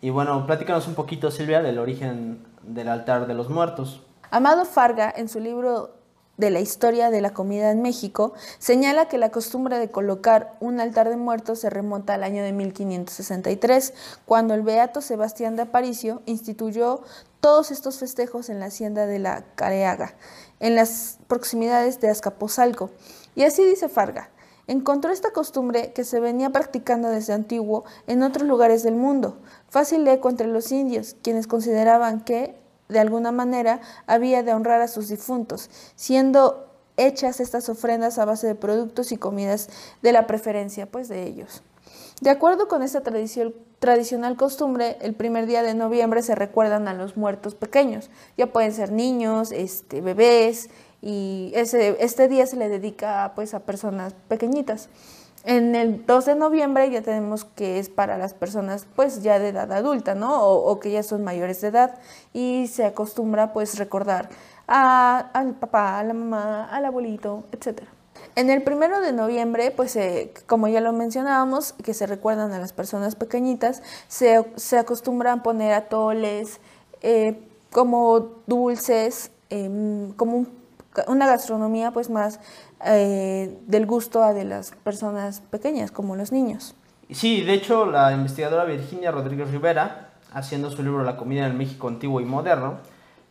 Y 0.00 0.10
bueno, 0.10 0.46
platícanos 0.46 0.88
un 0.88 0.94
poquito, 0.94 1.30
Silvia, 1.30 1.60
del 1.60 1.78
origen 1.78 2.46
del 2.62 2.88
altar 2.88 3.26
de 3.26 3.34
los 3.34 3.50
muertos. 3.50 4.02
Amado 4.30 4.64
Farga, 4.64 5.12
en 5.14 5.28
su 5.28 5.40
libro 5.40 5.94
de 6.36 6.50
la 6.50 6.60
historia 6.60 7.10
de 7.10 7.20
la 7.20 7.32
comida 7.32 7.70
en 7.70 7.82
México, 7.82 8.34
señala 8.58 9.08
que 9.08 9.18
la 9.18 9.30
costumbre 9.30 9.78
de 9.78 9.90
colocar 9.90 10.56
un 10.60 10.80
altar 10.80 11.08
de 11.08 11.16
muertos 11.16 11.60
se 11.60 11.70
remonta 11.70 12.14
al 12.14 12.24
año 12.24 12.42
de 12.42 12.52
1563, 12.52 13.94
cuando 14.26 14.54
el 14.54 14.62
beato 14.62 15.00
Sebastián 15.00 15.56
de 15.56 15.62
Aparicio 15.62 16.22
instituyó 16.26 17.02
todos 17.40 17.70
estos 17.70 17.98
festejos 17.98 18.48
en 18.48 18.60
la 18.60 18.66
hacienda 18.66 19.06
de 19.06 19.18
la 19.18 19.44
Careaga, 19.54 20.14
en 20.60 20.74
las 20.74 21.18
proximidades 21.26 22.00
de 22.00 22.10
Azcapotzalco. 22.10 22.90
Y 23.34 23.44
así 23.44 23.64
dice 23.64 23.88
Farga, 23.88 24.30
encontró 24.66 25.12
esta 25.12 25.32
costumbre 25.32 25.92
que 25.92 26.04
se 26.04 26.20
venía 26.20 26.50
practicando 26.50 27.08
desde 27.08 27.32
antiguo 27.32 27.84
en 28.06 28.22
otros 28.22 28.46
lugares 28.46 28.82
del 28.82 28.96
mundo, 28.96 29.38
fácil 29.68 30.06
eco 30.08 30.28
entre 30.28 30.48
los 30.48 30.72
indios, 30.72 31.16
quienes 31.22 31.46
consideraban 31.46 32.22
que, 32.24 32.56
de 32.88 32.98
alguna 32.98 33.32
manera, 33.32 33.80
había 34.06 34.42
de 34.42 34.52
honrar 34.52 34.80
a 34.80 34.88
sus 34.88 35.08
difuntos, 35.08 35.70
siendo 35.94 36.66
hechas 36.96 37.40
estas 37.40 37.68
ofrendas 37.68 38.18
a 38.18 38.24
base 38.24 38.46
de 38.46 38.54
productos 38.54 39.12
y 39.12 39.16
comidas 39.16 39.68
de 40.02 40.12
la 40.12 40.26
preferencia 40.26 40.86
pues 40.86 41.08
de 41.08 41.24
ellos. 41.24 41.62
De 42.20 42.30
acuerdo 42.30 42.66
con 42.66 42.82
esta 42.82 43.02
tradicional 43.02 44.36
costumbre, 44.36 44.96
el 45.02 45.14
primer 45.14 45.46
día 45.46 45.62
de 45.62 45.74
noviembre 45.74 46.22
se 46.22 46.34
recuerdan 46.34 46.88
a 46.88 46.94
los 46.94 47.18
muertos 47.18 47.54
pequeños. 47.54 48.08
Ya 48.38 48.46
pueden 48.46 48.72
ser 48.72 48.90
niños, 48.90 49.52
este, 49.52 50.00
bebés, 50.00 50.70
y 51.02 51.52
ese, 51.54 51.96
este 52.00 52.26
día 52.26 52.46
se 52.46 52.56
le 52.56 52.70
dedica 52.70 53.32
pues, 53.34 53.52
a 53.52 53.60
personas 53.60 54.14
pequeñitas. 54.28 54.88
En 55.46 55.76
el 55.76 56.04
2 56.04 56.24
de 56.24 56.34
noviembre 56.34 56.90
ya 56.90 57.02
tenemos 57.02 57.44
que 57.44 57.78
es 57.78 57.88
para 57.88 58.18
las 58.18 58.34
personas 58.34 58.84
pues 58.96 59.22
ya 59.22 59.38
de 59.38 59.50
edad 59.50 59.70
adulta, 59.70 60.16
¿no? 60.16 60.42
O, 60.42 60.80
que 60.80 60.90
ya 60.90 61.04
son 61.04 61.22
mayores 61.22 61.60
de 61.60 61.68
edad 61.68 62.00
y 62.32 62.66
se 62.66 62.84
acostumbra 62.84 63.52
pues 63.52 63.78
recordar 63.78 64.28
a, 64.66 65.30
al 65.32 65.54
papá, 65.54 66.00
a 66.00 66.02
la 66.02 66.14
mamá, 66.14 66.64
al 66.64 66.84
abuelito, 66.84 67.44
etcétera. 67.52 67.86
En 68.34 68.50
el 68.50 68.64
primero 68.64 69.00
de 69.00 69.12
noviembre, 69.12 69.70
pues 69.70 69.96
como 70.46 70.66
ya 70.66 70.80
lo 70.80 70.92
mencionábamos, 70.92 71.74
que 71.74 71.94
se 71.94 72.08
recuerdan 72.08 72.52
a 72.52 72.58
las 72.58 72.72
personas 72.72 73.14
pequeñitas, 73.14 73.84
se, 74.08 74.44
se 74.56 74.78
acostumbran 74.78 75.44
poner 75.44 75.74
atoles, 75.74 76.58
eh, 77.02 77.38
como 77.70 78.32
dulces, 78.48 79.30
eh, 79.50 80.10
como 80.16 80.38
un, 80.38 80.65
una 81.08 81.26
gastronomía 81.26 81.90
pues 81.90 82.10
más 82.10 82.40
eh, 82.84 83.58
del 83.66 83.86
gusto 83.86 84.22
a 84.22 84.32
de 84.32 84.44
las 84.44 84.72
personas 84.82 85.40
pequeñas, 85.40 85.90
como 85.90 86.16
los 86.16 86.32
niños. 86.32 86.74
Sí, 87.10 87.42
de 87.42 87.54
hecho, 87.54 87.86
la 87.86 88.12
investigadora 88.12 88.64
Virginia 88.64 89.10
Rodríguez 89.10 89.50
Rivera, 89.50 90.10
haciendo 90.32 90.70
su 90.70 90.82
libro 90.82 91.04
La 91.04 91.16
comida 91.16 91.44
en 91.44 91.52
el 91.52 91.56
México 91.56 91.88
antiguo 91.88 92.20
y 92.20 92.24
moderno, 92.24 92.78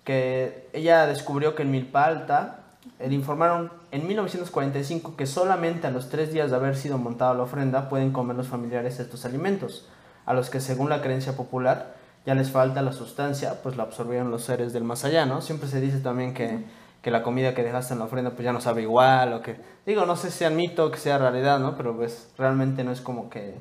que 0.03 0.69
ella 0.74 1.05
descubrió 1.07 1.55
que 1.55 1.63
en 1.63 1.72
Milpa 1.72 2.05
Alta 2.05 2.60
le 3.00 3.13
informaron 3.13 3.72
en 3.91 4.07
1945 4.07 5.15
que 5.17 5.25
solamente 5.25 5.88
a 5.88 5.91
los 5.91 6.10
tres 6.10 6.31
días 6.31 6.51
de 6.51 6.55
haber 6.55 6.77
sido 6.77 6.98
montada 6.98 7.34
la 7.34 7.43
ofrenda 7.43 7.89
pueden 7.89 8.12
comer 8.12 8.38
los 8.38 8.48
familiares 8.48 9.00
estos 9.00 9.25
alimentos, 9.25 9.88
a 10.25 10.34
los 10.34 10.50
que 10.50 10.60
según 10.60 10.89
la 10.89 11.01
creencia 11.01 11.36
popular 11.36 11.95
ya 12.25 12.34
les 12.36 12.51
falta 12.51 12.81
la 12.81 12.91
sustancia, 12.91 13.62
pues 13.62 13.77
la 13.77 13.84
absorbieron 13.84 14.31
los 14.31 14.43
seres 14.43 14.74
del 14.74 14.84
más 14.84 15.05
allá, 15.05 15.25
¿no? 15.25 15.41
Siempre 15.41 15.67
se 15.67 15.81
dice 15.81 16.00
también 16.00 16.34
que, 16.34 16.63
que 17.05 17.12
la 17.12 17.21
comida 17.21 17.53
que 17.53 17.62
dejaste 17.62 17.93
en 17.93 18.00
la 18.00 18.05
ofrenda 18.05 18.31
pues 18.31 18.43
ya 18.43 18.51
no 18.51 18.59
sabe 18.59 18.81
igual, 18.81 19.31
o 19.33 19.41
que, 19.43 19.57
digo, 19.85 20.07
no 20.07 20.15
sé 20.15 20.31
si 20.31 20.39
sea 20.39 20.50
mito 20.50 20.85
o 20.88 20.89
que 20.89 20.97
sea 20.97 21.19
realidad, 21.19 21.59
¿no? 21.59 21.75
Pero 21.77 21.95
pues 21.95 22.33
realmente 22.35 22.83
no 22.83 22.91
es 22.91 23.00
como 23.00 23.29
que, 23.29 23.53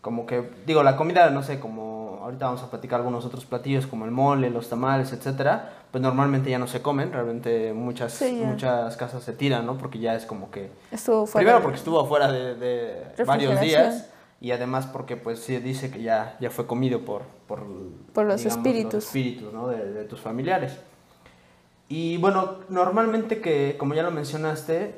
como 0.00 0.26
que, 0.26 0.48
digo, 0.64 0.84
la 0.84 0.94
comida, 0.96 1.28
no 1.30 1.42
sé, 1.42 1.58
como 1.58 2.20
ahorita 2.22 2.46
vamos 2.46 2.62
a 2.62 2.70
platicar 2.70 3.00
algunos 3.00 3.24
otros 3.24 3.46
platillos 3.46 3.88
como 3.88 4.04
el 4.04 4.12
mole, 4.12 4.48
los 4.48 4.68
tamales, 4.68 5.12
etcétera, 5.12 5.72
pues 5.90 6.00
normalmente 6.02 6.50
ya 6.50 6.60
no 6.60 6.68
se 6.68 6.82
comen, 6.82 7.12
realmente 7.12 7.72
muchas, 7.72 8.12
Sí, 8.12 8.40
muchas 8.44 8.96
casas 8.96 9.24
se 9.24 9.32
tiran, 9.32 9.66
¿no? 9.66 9.76
Porque 9.76 9.98
ya 9.98 10.14
es 10.14 10.24
como 10.24 10.52
que... 10.52 10.70
Estuvo 10.92 11.26
fuera 11.26 11.40
Primero 11.40 11.58
de- 11.58 11.62
porque 11.64 11.78
estuvo 11.78 11.98
afuera 12.00 12.30
de, 12.30 12.54
de 12.54 13.24
varios 13.26 13.60
días 13.60 14.08
y 14.40 14.52
además 14.52 14.86
porque 14.86 15.16
pues 15.16 15.40
sí 15.40 15.56
dice 15.58 15.90
que 15.90 16.00
ya, 16.00 16.36
ya 16.38 16.50
fue 16.50 16.68
comido 16.68 17.00
por... 17.04 17.22
Por, 17.48 17.66
Por 18.12 18.24
los 18.24 18.44
espíritus. 18.46 18.94
Los 18.94 19.04
espíritus, 19.06 19.52
¿no? 19.52 19.66
De, 19.66 19.84
de 19.92 20.04
tus 20.04 20.20
familiares. 20.20 20.78
Y 21.88 22.16
bueno, 22.18 22.60
normalmente 22.68 23.40
que, 23.40 23.76
como 23.78 23.94
ya 23.94 24.02
lo 24.02 24.10
mencionaste, 24.10 24.94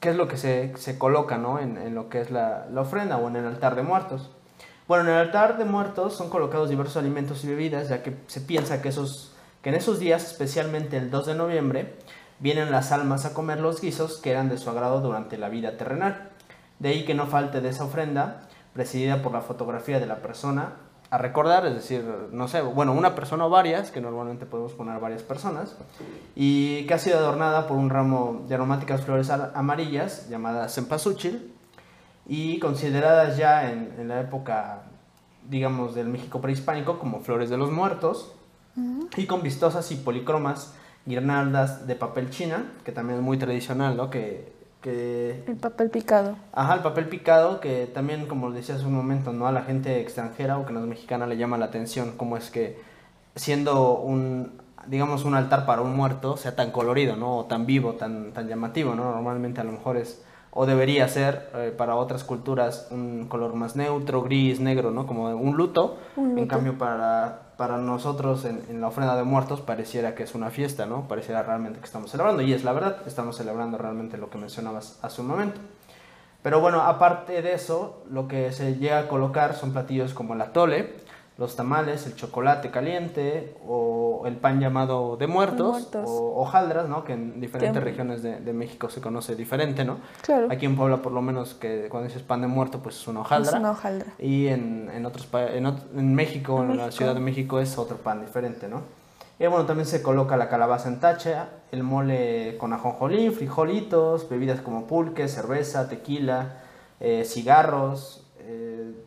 ¿qué 0.00 0.10
es 0.10 0.16
lo 0.16 0.28
que 0.28 0.36
se, 0.36 0.76
se 0.76 0.98
coloca, 0.98 1.38
¿no? 1.38 1.58
En, 1.58 1.78
en 1.78 1.94
lo 1.94 2.08
que 2.08 2.20
es 2.20 2.30
la, 2.30 2.66
la 2.70 2.82
ofrenda 2.82 3.16
o 3.18 3.28
en 3.28 3.36
el 3.36 3.46
altar 3.46 3.76
de 3.76 3.82
muertos. 3.82 4.30
Bueno, 4.86 5.04
en 5.04 5.10
el 5.10 5.16
altar 5.16 5.56
de 5.56 5.64
muertos 5.64 6.14
son 6.14 6.28
colocados 6.28 6.68
diversos 6.68 6.96
alimentos 6.98 7.42
y 7.44 7.48
bebidas, 7.48 7.88
ya 7.88 8.02
que 8.02 8.16
se 8.26 8.40
piensa 8.42 8.82
que, 8.82 8.90
esos, 8.90 9.32
que 9.62 9.70
en 9.70 9.76
esos 9.76 9.98
días, 9.98 10.24
especialmente 10.24 10.98
el 10.98 11.10
2 11.10 11.26
de 11.26 11.34
noviembre, 11.34 11.94
vienen 12.38 12.70
las 12.70 12.92
almas 12.92 13.24
a 13.24 13.32
comer 13.32 13.60
los 13.60 13.80
guisos 13.80 14.18
que 14.18 14.30
eran 14.30 14.50
de 14.50 14.58
su 14.58 14.68
agrado 14.68 15.00
durante 15.00 15.38
la 15.38 15.48
vida 15.48 15.78
terrenal. 15.78 16.30
De 16.80 16.90
ahí 16.90 17.04
que 17.06 17.14
no 17.14 17.26
falte 17.26 17.62
de 17.62 17.70
esa 17.70 17.84
ofrenda, 17.84 18.42
presidida 18.74 19.22
por 19.22 19.32
la 19.32 19.40
fotografía 19.40 20.00
de 20.00 20.06
la 20.06 20.16
persona 20.16 20.74
a 21.14 21.18
recordar, 21.18 21.64
es 21.66 21.74
decir, 21.74 22.04
no 22.32 22.48
sé, 22.48 22.60
bueno, 22.60 22.92
una 22.92 23.14
persona 23.14 23.46
o 23.46 23.50
varias, 23.50 23.90
que 23.90 24.00
normalmente 24.00 24.46
podemos 24.46 24.72
poner 24.72 24.98
varias 25.00 25.22
personas, 25.22 25.76
y 26.34 26.86
que 26.86 26.94
ha 26.94 26.98
sido 26.98 27.18
adornada 27.18 27.66
por 27.68 27.76
un 27.76 27.88
ramo 27.90 28.42
de 28.48 28.54
aromáticas 28.54 29.02
flores 29.02 29.30
ar- 29.30 29.52
amarillas 29.54 30.28
llamadas 30.28 30.74
cempasúchil, 30.74 31.52
y 32.26 32.58
consideradas 32.58 33.36
ya 33.36 33.70
en, 33.70 33.94
en 33.98 34.08
la 34.08 34.20
época, 34.20 34.82
digamos, 35.48 35.94
del 35.94 36.08
México 36.08 36.40
prehispánico 36.40 36.98
como 36.98 37.20
flores 37.20 37.50
de 37.50 37.56
los 37.58 37.70
muertos, 37.70 38.34
y 39.16 39.26
con 39.26 39.42
vistosas 39.42 39.92
y 39.92 39.96
policromas 39.96 40.74
guirnaldas 41.06 41.86
de 41.86 41.94
papel 41.94 42.30
china, 42.30 42.72
que 42.84 42.90
también 42.90 43.20
es 43.20 43.24
muy 43.24 43.38
tradicional, 43.38 43.96
¿no? 43.96 44.10
Que, 44.10 44.52
que 44.84 45.42
El 45.46 45.56
papel 45.56 45.88
picado. 45.88 46.36
Ajá, 46.52 46.74
el 46.74 46.80
papel 46.80 47.08
picado, 47.08 47.58
que 47.58 47.86
también, 47.86 48.26
como 48.26 48.50
decía 48.50 48.74
hace 48.74 48.84
un 48.84 48.94
momento, 48.94 49.32
¿no? 49.32 49.46
A 49.46 49.52
la 49.52 49.62
gente 49.62 49.98
extranjera 50.02 50.58
o 50.58 50.66
que 50.66 50.74
no 50.74 50.80
es 50.80 50.86
mexicana 50.86 51.26
le 51.26 51.38
llama 51.38 51.56
la 51.56 51.64
atención 51.64 52.12
cómo 52.18 52.36
es 52.36 52.50
que 52.50 52.78
siendo 53.34 53.96
un, 53.96 54.60
digamos, 54.86 55.24
un 55.24 55.34
altar 55.34 55.64
para 55.64 55.80
un 55.80 55.96
muerto 55.96 56.36
sea 56.36 56.54
tan 56.54 56.70
colorido, 56.70 57.16
¿no? 57.16 57.38
O 57.38 57.44
tan 57.46 57.64
vivo, 57.64 57.94
tan, 57.94 58.32
tan 58.32 58.46
llamativo, 58.46 58.94
¿no? 58.94 59.04
Normalmente 59.10 59.62
a 59.62 59.64
lo 59.64 59.72
mejor 59.72 59.96
es, 59.96 60.22
o 60.50 60.66
debería 60.66 61.08
ser 61.08 61.48
eh, 61.54 61.74
para 61.74 61.96
otras 61.96 62.22
culturas 62.22 62.88
un 62.90 63.26
color 63.26 63.54
más 63.54 63.76
neutro, 63.76 64.20
gris, 64.20 64.60
negro, 64.60 64.90
¿no? 64.90 65.06
Como 65.06 65.30
un 65.30 65.56
luto. 65.56 65.96
Un 66.16 66.38
En 66.38 66.46
cambio, 66.46 66.76
para, 66.76 67.43
para 67.56 67.78
nosotros 67.78 68.44
en, 68.44 68.80
la 68.80 68.88
ofrenda 68.88 69.16
de 69.16 69.24
muertos 69.24 69.60
pareciera 69.60 70.14
que 70.14 70.24
es 70.24 70.34
una 70.34 70.50
fiesta, 70.50 70.86
¿no? 70.86 71.06
Pareciera 71.08 71.42
realmente 71.42 71.78
que 71.78 71.86
estamos 71.86 72.10
celebrando. 72.10 72.42
Y 72.42 72.52
es 72.52 72.64
la 72.64 72.72
verdad, 72.72 72.98
estamos 73.06 73.36
celebrando 73.36 73.78
realmente 73.78 74.18
lo 74.18 74.30
que 74.30 74.38
mencionabas 74.38 74.98
hace 75.02 75.20
un 75.20 75.28
momento. 75.28 75.60
Pero 76.42 76.60
bueno, 76.60 76.82
aparte 76.82 77.40
de 77.40 77.54
eso, 77.54 78.02
lo 78.10 78.28
que 78.28 78.52
se 78.52 78.76
llega 78.76 78.98
a 78.98 79.08
colocar 79.08 79.54
son 79.54 79.72
platillos 79.72 80.12
como 80.12 80.34
el 80.34 80.40
atole, 80.40 80.96
los 81.36 81.56
tamales, 81.56 82.06
el 82.06 82.14
chocolate 82.14 82.70
caliente 82.70 83.56
o 83.66 84.22
el 84.26 84.36
pan 84.36 84.60
llamado 84.60 85.16
de 85.16 85.26
muertos, 85.26 85.70
Muertos. 85.72 86.04
o 86.08 86.40
hojaldras, 86.40 86.88
¿no? 86.88 87.04
Que 87.04 87.14
en 87.14 87.40
diferentes 87.40 87.82
regiones 87.82 88.22
de, 88.22 88.38
de 88.40 88.52
México 88.52 88.88
se 88.88 89.00
conoce 89.00 89.34
diferente, 89.34 89.84
¿no? 89.84 89.98
Claro. 90.22 90.46
Aquí 90.50 90.64
en 90.66 90.76
Puebla 90.76 90.98
por 90.98 91.10
lo 91.12 91.22
menos 91.22 91.54
que 91.54 91.88
cuando 91.88 92.06
dices 92.06 92.22
pan 92.22 92.40
de 92.40 92.46
muerto 92.46 92.78
pues 92.80 92.96
es 92.96 93.08
una 93.08 93.20
hojaldra. 93.20 93.50
Es 93.50 93.58
una 93.58 93.72
hojaldra. 93.72 94.12
Y 94.18 94.46
en, 94.46 94.90
en 94.94 95.06
otros 95.06 95.28
en, 95.32 95.66
en 95.66 96.14
México, 96.14 96.62
En 96.62 96.70
en, 96.72 96.76
la. 96.76 96.92
Ciudad 96.92 97.14
de 97.14 97.20
México 97.20 97.58
es 97.58 97.76
otro 97.78 97.96
pan 97.96 98.20
diferente, 98.20 98.68
¿no? 98.68 98.82
Y 99.40 99.46
bueno, 99.48 99.66
también 99.66 99.86
se 99.86 100.00
coloca 100.00 100.36
la 100.36 100.48
calabaza 100.48 100.88
en 100.88 101.00
tacha, 101.00 101.48
el 101.72 101.82
mole 101.82 102.56
con 102.58 102.72
ajonjolín, 102.72 103.32
frijolitos, 103.32 104.28
bebidas 104.28 104.60
como 104.60 104.86
pulque, 104.86 105.26
cerveza, 105.26 105.88
tequila, 105.88 106.60
eh, 107.00 107.24
cigarros, 107.26 108.23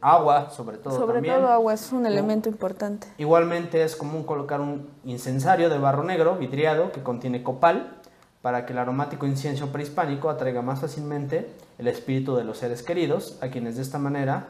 agua, 0.01 0.50
sobre 0.50 0.77
todo 0.77 0.96
Sobre 0.98 1.16
también. 1.16 1.36
todo 1.36 1.48
agua 1.48 1.74
es 1.74 1.92
un 1.92 2.06
elemento 2.06 2.50
importante. 2.50 3.08
Igualmente 3.18 3.84
es 3.84 3.96
común 3.96 4.24
colocar 4.24 4.62
un 4.62 4.89
incensario 5.04 5.70
de 5.70 5.77
barro 5.77 6.04
negro 6.04 6.36
vidriado 6.36 6.92
que 6.92 7.04
contiene 7.04 7.44
copal 7.44 7.98
para 8.42 8.66
que 8.66 8.74
el 8.74 8.80
aromático 8.80 9.25
incienso 9.25 9.72
prehispánico 9.72 10.30
atraiga 10.30 10.62
más 10.62 10.80
fácilmente 10.80 11.50
el 11.77 11.88
espíritu 11.88 12.36
de 12.36 12.44
los 12.44 12.58
seres 12.60 12.84
queridos, 12.84 13.38
a 13.42 13.50
quienes 13.50 13.75
de 13.75 13.82
esta 13.82 14.00
manera 14.00 14.48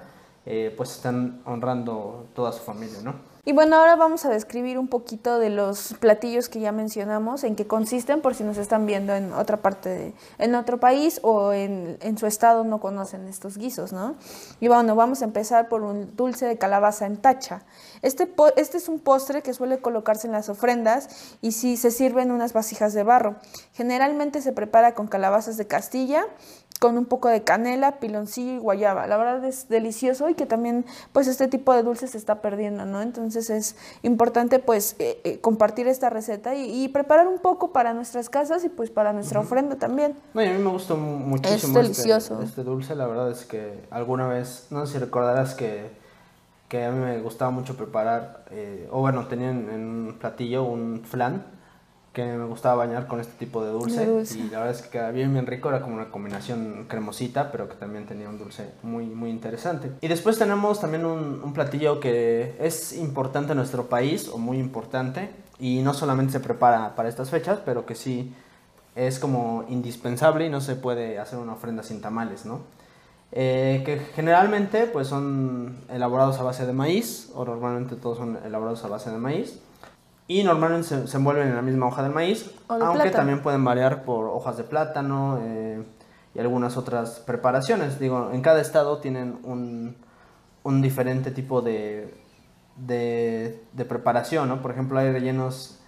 eh, 0.50 0.74
pues 0.78 0.92
están 0.92 1.42
honrando 1.46 2.28
toda 2.34 2.54
su 2.54 2.64
familia, 2.64 3.00
¿no? 3.04 3.16
Y 3.44 3.54
bueno, 3.54 3.78
ahora 3.78 3.96
vamos 3.96 4.26
a 4.26 4.30
describir 4.30 4.78
un 4.78 4.90
poquito 4.90 5.40
de 5.40 5.50
los 5.50 5.96
platillos 6.02 6.50
que 6.50 6.60
ya 6.60 6.74
mencionamos, 6.74 7.46
en 7.46 7.56
qué 7.56 7.66
consisten, 7.66 8.22
por 8.22 8.36
si 8.36 8.44
nos 8.44 8.58
están 8.58 8.86
viendo 8.86 9.14
en 9.14 9.32
otra 9.32 9.58
parte, 9.58 10.14
en 10.38 10.56
otro 10.56 10.82
país 10.82 11.22
o 11.24 11.54
en, 11.54 11.98
en 12.02 12.18
su 12.18 12.28
estado 12.28 12.66
no 12.66 12.82
conocen 12.82 13.26
estos 13.28 13.58
guisos, 13.58 13.94
¿no? 13.94 14.16
Y 14.60 14.68
bueno, 14.68 14.96
vamos 14.96 15.22
a 15.22 15.26
empezar 15.26 15.70
por 15.70 15.84
un 15.84 16.14
dulce 16.18 16.46
de 16.46 16.58
calabaza 16.58 17.06
en 17.06 17.16
tacha. 17.16 17.62
Este, 18.02 18.30
este 18.58 18.78
es 18.78 18.90
un 18.90 19.00
postre 19.00 19.42
que 19.42 19.54
suele 19.54 19.80
colocarse 19.80 20.28
en 20.28 20.34
las 20.34 20.50
ofrendas 20.50 21.38
y 21.42 21.54
si 21.54 21.78
se 21.78 21.92
sirve 21.92 22.24
en 22.24 22.32
unas 22.32 22.52
vasijas 22.52 22.94
de 22.94 23.04
barro. 23.04 23.36
Generalmente 23.74 24.42
se 24.42 24.52
prepara 24.52 24.94
con 24.94 25.08
calabazas 25.08 25.56
de 25.56 25.68
Castilla, 25.68 26.26
con 26.80 26.98
un 26.98 27.06
poco 27.06 27.28
de 27.28 27.44
canela, 27.44 28.00
piloncillo 28.00 28.54
y 28.54 28.58
guayaba. 28.60 29.08
La 29.08 29.18
verdad 29.18 29.44
es 29.46 29.68
delicioso 29.68 30.30
y 30.30 30.36
que 30.36 30.46
también 30.46 30.86
pues 31.12 31.28
este 31.28 31.48
tipo 31.48 31.74
de 31.74 31.82
dulce 31.82 32.08
se 32.08 32.18
está 32.18 32.42
perdiendo, 32.42 32.86
¿no? 32.86 33.02
Entonces 33.02 33.50
es 33.50 33.76
importante 34.04 34.60
pues 34.60 34.96
eh, 35.00 35.20
eh, 35.24 35.40
compartir 35.40 35.88
esta 35.88 36.10
receta 36.10 36.54
y, 36.56 36.84
y 36.84 36.88
preparar 36.90 37.28
un 37.28 37.40
poco 37.40 37.72
para 37.72 37.94
nuestras 37.94 38.30
casas 38.30 38.64
y 38.64 38.70
pues 38.70 38.92
para 38.92 39.12
nuestra 39.14 39.40
ofrenda 39.40 39.78
también. 39.78 40.16
No, 40.34 40.44
y 40.44 40.48
a 40.48 40.52
mí 40.54 40.60
me 40.60 40.70
gustó 40.70 40.98
mu- 40.98 41.18
muchísimo 41.18 41.80
delicioso. 41.80 42.34
Este, 42.36 42.46
este 42.46 42.64
dulce, 42.64 42.96
la 42.96 43.08
verdad 43.08 43.32
es 43.32 43.46
que 43.46 43.80
alguna 43.90 44.28
vez, 44.28 44.68
no 44.70 44.86
sé 44.86 44.94
si 44.94 45.00
recordarás 45.00 45.56
que, 45.56 45.90
que 46.70 46.86
a 46.86 46.92
mí 46.92 47.00
me 47.00 47.20
gustaba 47.22 47.50
mucho 47.50 47.76
preparar, 47.76 48.46
eh, 48.52 48.88
o 48.92 49.00
bueno, 49.00 49.26
tenía 49.28 49.50
en, 49.50 49.70
en 49.70 49.82
un 50.10 50.18
platillo 50.20 50.64
un 50.64 51.02
flan 51.04 51.44
que 52.18 52.26
me 52.26 52.46
gustaba 52.46 52.76
bañar 52.86 53.06
con 53.06 53.20
este 53.20 53.34
tipo 53.38 53.64
de 53.64 53.70
dulce, 53.70 54.00
De 54.00 54.06
dulce. 54.08 54.40
y 54.40 54.50
la 54.50 54.58
verdad 54.58 54.76
es 54.76 54.82
que 54.82 54.90
quedaba 54.90 55.12
bien 55.12 55.32
bien 55.32 55.46
rico, 55.46 55.70
era 55.70 55.82
como 55.82 55.94
una 55.94 56.10
combinación 56.10 56.86
cremosita, 56.88 57.52
pero 57.52 57.70
que 57.70 57.76
también 57.76 58.08
tenía 58.08 58.28
un 58.28 58.40
dulce 58.40 58.72
muy 58.82 59.06
muy 59.06 59.30
interesante. 59.30 59.92
Y 60.02 60.08
después 60.08 60.40
tenemos 60.40 60.82
también 60.82 61.06
un, 61.06 61.42
un 61.44 61.54
platillo 61.54 62.00
que 62.00 62.56
es 62.60 62.94
importante 62.94 63.52
en 63.52 63.58
nuestro 63.58 63.86
país, 63.88 64.30
o 64.30 64.40
muy 64.40 64.58
importante, 64.58 65.30
y 65.60 65.82
no 65.84 65.94
solamente 65.94 66.34
se 66.34 66.40
prepara 66.40 66.96
para 66.96 67.08
estas 67.08 67.30
fechas, 67.30 67.60
pero 67.64 67.86
que 67.86 67.94
sí 67.94 68.34
es 68.96 69.20
como 69.20 69.64
indispensable 69.70 70.48
y 70.48 70.50
no 70.50 70.60
se 70.60 70.76
puede 70.76 71.20
hacer 71.20 71.38
una 71.38 71.54
ofrenda 71.54 71.84
sin 71.84 72.02
tamales, 72.02 72.48
¿no? 72.48 72.62
Eh, 73.32 73.84
que 73.86 74.00
generalmente 74.16 74.86
pues 74.88 75.08
son 75.08 75.78
elaborados 75.90 76.40
a 76.40 76.44
base 76.44 76.66
de 76.66 76.74
maíz, 76.74 77.30
o 77.36 77.46
normalmente 77.46 77.96
todos 77.96 78.18
son 78.18 78.40
elaborados 78.44 78.84
a 78.86 78.88
base 78.88 79.12
de 79.12 79.18
maíz, 79.20 79.60
y 80.28 80.44
normalmente 80.44 80.88
se, 80.88 81.08
se 81.08 81.18
envuelven 81.18 81.48
en 81.48 81.56
la 81.56 81.62
misma 81.62 81.88
hoja 81.88 82.04
del 82.04 82.12
maíz, 82.12 82.46
de 82.46 82.52
aunque 82.70 82.86
plátano. 83.04 83.12
también 83.12 83.42
pueden 83.42 83.64
variar 83.64 84.04
por 84.04 84.26
hojas 84.28 84.58
de 84.58 84.64
plátano 84.64 85.40
eh, 85.42 85.84
y 86.36 86.40
algunas 86.40 86.76
otras 86.78 87.20
preparaciones. 87.20 88.00
Digo, 88.00 88.32
en 88.34 88.42
cada 88.42 88.60
estado 88.62 88.98
tienen 89.00 89.40
un, 89.44 89.96
un 90.64 90.82
diferente 90.82 91.32
tipo 91.32 91.62
de, 91.62 92.14
de, 92.76 93.64
de 93.72 93.86
preparación, 93.86 94.50
¿no? 94.50 94.62
Por 94.62 94.72
ejemplo, 94.72 95.00
hay 95.00 95.12
rellenos 95.12 95.80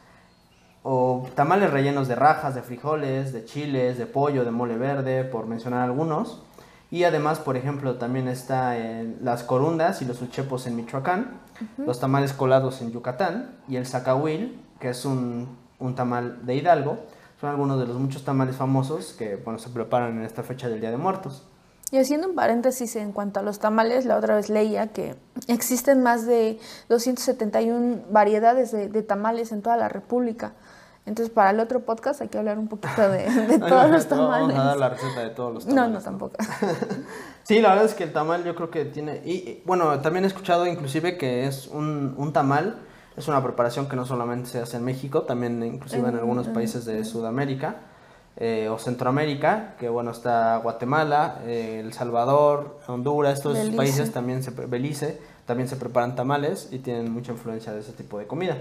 o 0.82 1.28
tamales 1.36 1.72
rellenos 1.72 2.08
de 2.08 2.16
rajas, 2.16 2.56
de 2.56 2.62
frijoles, 2.62 3.34
de 3.34 3.44
chiles, 3.44 3.98
de 3.98 4.06
pollo, 4.06 4.46
de 4.46 4.52
mole 4.52 4.78
verde, 4.78 5.26
por 5.26 5.46
mencionar 5.46 5.82
algunos. 5.82 6.42
Y 6.90 7.04
además, 7.04 7.40
por 7.40 7.58
ejemplo, 7.58 7.96
también 7.98 8.30
está 8.30 8.78
eh, 8.78 9.16
las 9.22 9.44
corundas 9.44 10.02
y 10.02 10.06
los 10.06 10.22
uchepos 10.22 10.66
en 10.66 10.78
Michoacán, 10.78 11.42
los 11.78 12.00
tamales 12.00 12.34
colados 12.34 12.82
en 12.82 12.92
Yucatán 12.92 13.58
y 13.68 13.76
el 13.76 13.86
zacahuil, 13.86 14.60
que 14.80 14.90
es 14.90 15.06
un, 15.06 15.58
un 15.80 15.96
tamal 15.96 16.46
de 16.46 16.56
Hidalgo. 16.56 17.00
Son 17.40 17.50
algunos 17.50 17.80
de 17.80 17.88
los 17.88 17.98
muchos 17.98 18.24
tamales 18.24 18.56
famosos 18.56 19.14
que 19.14 19.38
bueno, 19.38 19.60
se 19.60 19.70
preparan 19.70 20.18
en 20.18 20.24
esta 20.24 20.44
fecha 20.44 20.68
del 20.68 20.82
Día 20.82 20.92
de 20.92 20.98
Muertos. 20.98 21.46
Y 21.92 21.98
haciendo 21.98 22.28
un 22.28 22.36
paréntesis 22.36 22.96
en 22.98 23.12
cuanto 23.12 23.40
a 23.40 23.44
los 23.44 23.60
tamales, 23.60 24.06
la 24.06 24.18
otra 24.18 24.36
vez 24.36 24.50
leía 24.50 24.88
que 24.88 25.16
existen 25.48 26.04
más 26.04 26.28
de 26.28 26.60
271 26.88 28.04
variedades 28.12 28.72
de, 28.72 28.90
de 28.90 29.02
tamales 29.02 29.52
en 29.52 29.64
toda 29.64 29.76
la 29.76 29.90
República. 29.90 30.54
Entonces, 31.06 31.34
para 31.34 31.50
el 31.52 31.60
otro 31.60 31.80
podcast 31.82 32.22
hay 32.22 32.28
que 32.28 32.38
hablar 32.38 32.60
un 32.60 32.68
poquito 32.68 33.10
de, 33.10 33.30
de 33.48 33.60
todos 33.60 33.90
los 33.90 34.08
tamales. 34.08 34.50
Vamos 34.50 34.64
a 34.64 34.64
dar 34.68 34.78
la 34.78 34.90
receta 34.90 35.22
de 35.22 35.30
todos 35.32 35.54
los 35.54 35.66
No, 35.66 35.76
tamales. 35.76 35.94
no, 35.96 36.02
tampoco. 36.02 36.36
Sí, 37.44 37.62
la 37.62 37.70
verdad 37.70 37.86
es 37.86 37.96
que 37.96 38.04
el 38.04 38.14
tamal 38.14 38.44
yo 38.44 38.54
creo 38.54 38.70
que 38.70 38.86
tiene... 38.86 39.24
Y, 39.26 39.32
y, 39.32 39.64
bueno, 39.66 40.00
también 40.02 40.24
he 40.24 40.28
escuchado 40.28 40.68
inclusive 40.68 41.18
que 41.18 41.48
es 41.48 41.66
un, 41.68 42.14
un 42.16 42.32
tamal, 42.32 42.78
es 43.18 43.28
una 43.28 43.42
preparación 43.42 43.90
que 43.90 43.96
no 43.96 44.06
solamente 44.06 44.50
se 44.52 44.60
hace 44.60 44.78
en 44.78 44.84
México, 44.84 45.24
también 45.24 45.64
inclusive 45.64 46.08
en 46.10 46.16
algunos 46.16 46.48
países 46.48 46.86
de 46.86 47.04
Sudamérica 47.06 47.78
eh, 48.38 48.70
o 48.70 48.78
Centroamérica, 48.78 49.74
que 49.80 49.90
bueno, 49.90 50.12
está 50.12 50.58
Guatemala, 50.58 51.40
eh, 51.48 51.82
El 51.84 51.92
Salvador, 51.92 52.78
Honduras, 52.86 53.44
Belice. 53.44 53.76
países 53.76 54.12
también 54.12 54.44
se... 54.44 54.52
Belice, 54.52 55.20
también 55.48 55.68
se 55.68 55.76
preparan 55.76 56.16
tamales 56.16 56.68
y 56.72 56.78
tienen 56.78 57.12
mucha 57.12 57.32
influencia 57.32 57.74
de 57.74 57.80
ese 57.80 57.94
tipo 57.94 58.20
de 58.20 58.28
comida. 58.28 58.58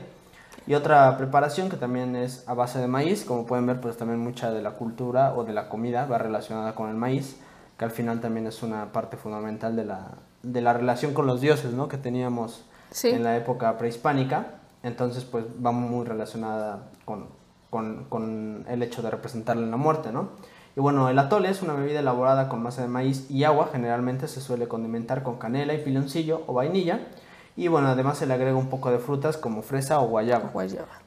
Y 0.67 0.75
otra 0.75 1.17
preparación 1.17 1.71
que 1.71 1.77
también 1.77 2.15
es 2.17 2.47
a 2.47 2.55
base 2.55 2.79
de 2.79 2.87
maíz, 2.88 3.25
como 3.25 3.47
pueden 3.47 3.67
ver, 3.67 3.81
pues 3.81 3.97
también 3.97 4.21
mucha 4.21 4.50
de 4.50 4.61
la 4.61 4.73
cultura 4.73 5.35
o 5.35 5.45
de 5.45 5.53
la 5.53 5.69
comida 5.69 6.07
va 6.07 6.19
relacionada 6.19 6.75
con 6.75 6.91
el 6.91 6.97
maíz, 6.97 7.41
que 7.79 7.85
al 7.85 7.91
final 7.91 8.21
también 8.21 8.47
es 8.47 8.62
una 8.62 8.93
parte 8.93 9.17
fundamental 9.17 9.77
de 9.77 9.85
la, 9.85 10.09
de 10.43 10.61
la 10.61 10.73
relación 10.73 11.15
con 11.15 11.27
los 11.27 11.41
dioses, 11.41 11.73
¿no? 11.73 11.88
Que 11.88 11.97
teníamos 11.97 12.65
en 13.03 13.25
la 13.25 13.37
época 13.37 13.79
prehispánica. 13.79 14.55
Entonces, 14.83 15.25
pues 15.25 15.45
va 15.65 15.73
muy 15.73 16.07
relacionada 16.07 16.91
con, 17.05 17.27
con, 17.71 18.05
con 18.09 18.65
el 18.69 18.83
hecho 18.83 19.03
de 19.03 19.11
representarle 19.11 19.67
la 19.67 19.77
muerte, 19.77 20.12
¿no? 20.12 20.31
Y 20.77 20.81
bueno, 20.81 21.09
el 21.09 21.19
atole 21.19 21.50
es 21.50 21.62
una 21.62 21.75
bebida 21.75 21.99
elaborada 21.99 22.49
con 22.49 22.62
masa 22.62 22.83
de 22.83 22.88
maíz 22.88 23.29
y 23.31 23.43
agua, 23.43 23.71
generalmente 23.73 24.29
se 24.29 24.41
suele 24.41 24.69
condimentar 24.69 25.25
con 25.25 25.37
canela 25.37 25.75
y 25.75 25.79
piloncillo 25.83 26.43
o 26.47 26.53
vainilla. 26.55 27.00
Y 27.59 27.67
bueno, 27.67 27.88
además 27.88 28.17
se 28.19 28.27
le 28.27 28.35
agrega 28.35 28.57
un 28.57 28.69
poco 28.69 28.88
de 28.93 29.00
frutas 29.00 29.37
como 29.37 29.62
fresa 29.62 29.99
o 29.99 30.07
guayaba. 30.07 30.53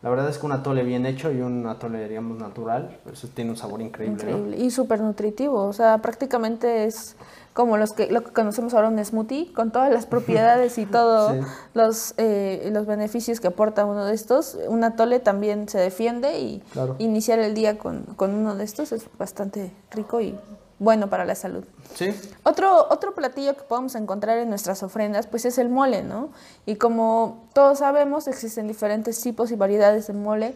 La 0.02 0.10
verdad 0.10 0.28
es 0.28 0.38
que 0.38 0.46
un 0.46 0.52
atole 0.52 0.84
bien 0.84 1.06
hecho 1.06 1.32
y 1.32 1.40
un 1.40 1.66
atole, 1.66 2.10
digamos, 2.10 2.38
natural, 2.40 3.00
eso 3.10 3.30
tiene 3.34 3.52
un 3.52 3.56
sabor 3.56 3.82
increíble. 3.82 4.22
Increíble 4.22 4.58
y 4.58 4.70
súper 4.70 5.00
nutritivo, 5.00 5.64
o 5.64 5.72
sea, 5.72 6.00
prácticamente 6.00 6.84
es 6.84 7.16
como 7.54 7.78
los 7.78 7.94
que, 7.94 8.12
lo 8.12 8.26
que 8.26 8.32
conocemos 8.32 8.74
ahora 8.74 8.90
un 8.90 9.04
smoothie, 9.04 9.54
con 9.54 9.72
todas 9.72 9.94
las 9.94 10.06
propiedades 10.08 10.78
y 10.78 10.86
todos 10.86 11.38
los, 11.74 12.16
eh, 12.18 12.70
los 12.74 12.86
beneficios 12.86 13.40
que 13.40 13.48
aporta 13.48 13.86
uno 13.86 14.04
de 14.04 14.14
estos. 14.14 14.58
Un 14.68 14.84
atole 14.84 15.22
también 15.22 15.70
se 15.70 15.78
defiende 15.78 16.38
y 16.38 16.62
iniciar 17.00 17.40
el 17.40 17.54
día 17.54 17.78
con, 17.78 18.04
con 18.18 18.34
uno 18.34 18.56
de 18.56 18.66
estos 18.66 18.92
es 18.92 19.06
bastante 19.18 19.72
rico 19.90 20.20
y 20.20 20.38
bueno 20.82 21.12
para 21.12 21.26
la 21.26 21.36
salud. 21.36 21.64
Sí. 21.94 22.12
Otro, 22.42 22.88
otro 22.90 23.14
platillo 23.14 23.56
que 23.56 23.62
podemos 23.62 23.94
encontrar 23.94 24.40
en 24.40 24.50
nuestras 24.50 24.82
ofrendas, 24.82 25.28
pues 25.28 25.46
es 25.46 25.60
el 25.60 25.70
mole, 25.70 26.02
¿no? 26.02 26.30
Y 26.66 26.78
como 26.78 27.48
todos 27.54 27.78
sabemos, 27.78 28.28
existen 28.28 28.68
diferentes 28.68 29.22
tipos 29.22 29.52
y 29.52 29.56
variedades 29.56 30.08
de 30.08 30.14
mole 30.14 30.56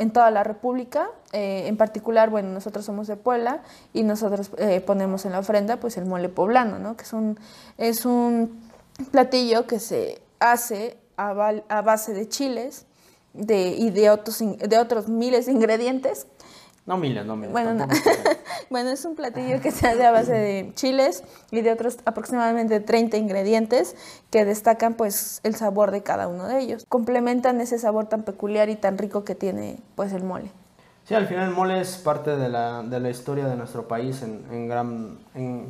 en 0.00 0.10
toda 0.10 0.32
la 0.32 0.42
República. 0.42 1.08
Eh, 1.32 1.68
en 1.68 1.76
particular, 1.76 2.28
bueno, 2.28 2.48
nosotros 2.48 2.84
somos 2.84 3.06
de 3.06 3.14
Puebla 3.14 3.62
y 3.92 4.02
nosotros 4.02 4.50
eh, 4.58 4.80
ponemos 4.80 5.24
en 5.24 5.32
la 5.32 5.38
ofrenda, 5.38 5.76
pues 5.76 5.96
el 5.96 6.06
mole 6.06 6.28
poblano, 6.28 6.80
¿no? 6.80 6.96
Que 6.96 7.04
es 7.04 7.12
un, 7.12 7.38
es 7.78 8.04
un 8.04 8.68
platillo 9.12 9.68
que 9.68 9.78
se 9.78 10.20
hace 10.40 10.98
a, 11.16 11.30
a 11.68 11.82
base 11.82 12.14
de 12.14 12.28
chiles 12.28 12.84
de, 13.32 13.68
y 13.68 13.90
de 13.90 14.10
otros, 14.10 14.40
de 14.40 14.78
otros 14.78 15.08
miles 15.08 15.46
de 15.46 15.52
ingredientes 15.52 16.26
no 16.90 16.96
miles, 16.96 17.24
no 17.24 17.36
miles. 17.36 17.52
Bueno, 17.52 17.86
bueno, 18.70 18.90
es 18.90 19.04
un 19.04 19.14
platillo 19.14 19.60
que 19.60 19.70
se 19.70 19.86
hace 19.86 20.04
a 20.04 20.10
base 20.10 20.32
de 20.32 20.72
chiles 20.74 21.22
y 21.52 21.60
de 21.60 21.70
otros 21.70 21.98
aproximadamente 22.04 22.80
30 22.80 23.16
ingredientes 23.16 23.94
que 24.28 24.44
destacan 24.44 24.94
pues 24.94 25.38
el 25.44 25.54
sabor 25.54 25.92
de 25.92 26.02
cada 26.02 26.26
uno 26.26 26.48
de 26.48 26.58
ellos. 26.58 26.84
Complementan 26.88 27.60
ese 27.60 27.78
sabor 27.78 28.06
tan 28.06 28.24
peculiar 28.24 28.70
y 28.70 28.74
tan 28.74 28.98
rico 28.98 29.22
que 29.22 29.36
tiene 29.36 29.78
pues 29.94 30.12
el 30.12 30.24
mole. 30.24 30.50
Sí, 31.04 31.14
al 31.14 31.28
final 31.28 31.48
el 31.48 31.54
mole 31.54 31.80
es 31.80 31.96
parte 31.96 32.36
de 32.36 32.48
la, 32.48 32.82
de 32.82 32.98
la 32.98 33.08
historia 33.08 33.46
de 33.46 33.54
nuestro 33.54 33.86
país 33.86 34.22
en, 34.22 34.44
en 34.50 34.68
gran, 34.68 35.18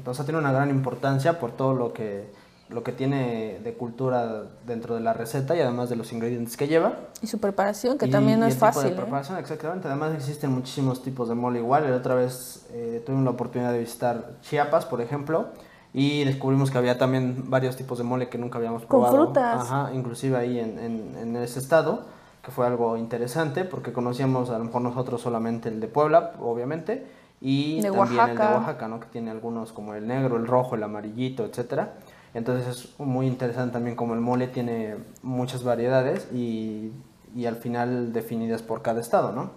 o 0.07 0.15
sea, 0.15 0.25
tiene 0.25 0.39
una 0.39 0.53
gran 0.53 0.71
importancia 0.71 1.39
por 1.39 1.53
todo 1.53 1.75
lo 1.75 1.93
que 1.93 2.31
lo 2.71 2.83
que 2.83 2.93
tiene 2.93 3.59
de 3.63 3.75
cultura 3.75 4.45
dentro 4.67 4.95
de 4.95 5.01
la 5.01 5.13
receta 5.13 5.57
y 5.57 5.61
además 5.61 5.91
de 5.91 5.97
los 5.97 6.13
ingredientes 6.13 6.57
que 6.57 6.69
lleva. 6.69 6.95
Y 7.21 7.27
su 7.27 7.39
preparación, 7.39 7.99
que 7.99 8.09
también 8.09 8.41
no 8.41 8.47
es 8.47 8.57
fácil. 8.57 8.83
Tipo 8.83 8.95
de 8.95 8.99
¿eh? 8.99 9.03
preparación, 9.03 9.39
exactamente. 9.39 9.89
Además 9.89 10.15
existen 10.15 10.53
muchísimos 10.53 11.03
tipos 11.03 11.29
de 11.29 11.35
mole 11.35 11.59
igual. 11.59 11.91
La 11.91 11.97
otra 11.97 12.15
vez 12.15 12.67
eh, 12.73 13.03
tuve 13.05 13.21
la 13.23 13.31
oportunidad 13.31 13.73
de 13.73 13.81
visitar 13.81 14.33
Chiapas, 14.43 14.87
por 14.87 15.01
ejemplo, 15.01 15.49
y 15.93 16.25
descubrimos 16.25 16.71
que 16.71 16.79
había 16.79 16.97
también 16.97 17.51
varios 17.51 17.77
tipos 17.77 17.99
de 17.99 18.05
mole 18.05 18.29
que 18.29 18.39
nunca 18.39 18.59
habíamos 18.59 18.85
probado. 18.85 19.17
Con 19.17 19.27
frutas. 19.27 19.63
Ajá, 19.63 19.91
inclusive 19.93 20.37
ahí 20.37 20.59
en, 20.61 20.79
en, 20.79 21.17
en 21.19 21.37
ese 21.37 21.59
estado, 21.59 22.05
que 22.43 22.53
fue 22.53 22.67
algo 22.67 22.97
interesante 22.97 23.65
porque 23.65 23.93
conocíamos 23.93 24.51
a 24.51 24.59
lo 24.59 24.65
mejor 24.65 24.83
nosotros 24.83 25.21
solamente 25.21 25.69
el 25.69 25.81
de 25.81 25.89
Puebla, 25.89 26.33
obviamente, 26.41 27.07
y 27.41 27.83
también 27.83 27.87
el 27.87 27.93
de 27.93 28.45
Oaxaca, 28.45 28.89
¿no? 28.89 29.01
Que 29.01 29.07
tiene 29.07 29.31
algunos 29.31 29.73
como 29.73 29.95
el 29.95 30.07
negro, 30.07 30.37
el 30.37 30.47
rojo, 30.47 30.75
el 30.75 30.83
amarillito, 30.83 31.45
etcétera. 31.45 31.95
Entonces 32.35 32.67
es 32.69 32.99
muy 33.01 33.27
interesante 33.27 33.73
también 33.73 33.97
como 33.97 34.15
el 34.15 34.21
mole 34.21 34.47
tiene 34.47 34.97
muchas 35.23 35.65
variedades 35.65 36.29
y, 36.33 36.93
y, 37.35 37.47
al 37.47 37.57
final 37.57 38.13
definidas 38.13 38.63
por 38.63 38.83
cada 38.83 39.01
estado, 39.01 39.33
¿no? 39.33 39.51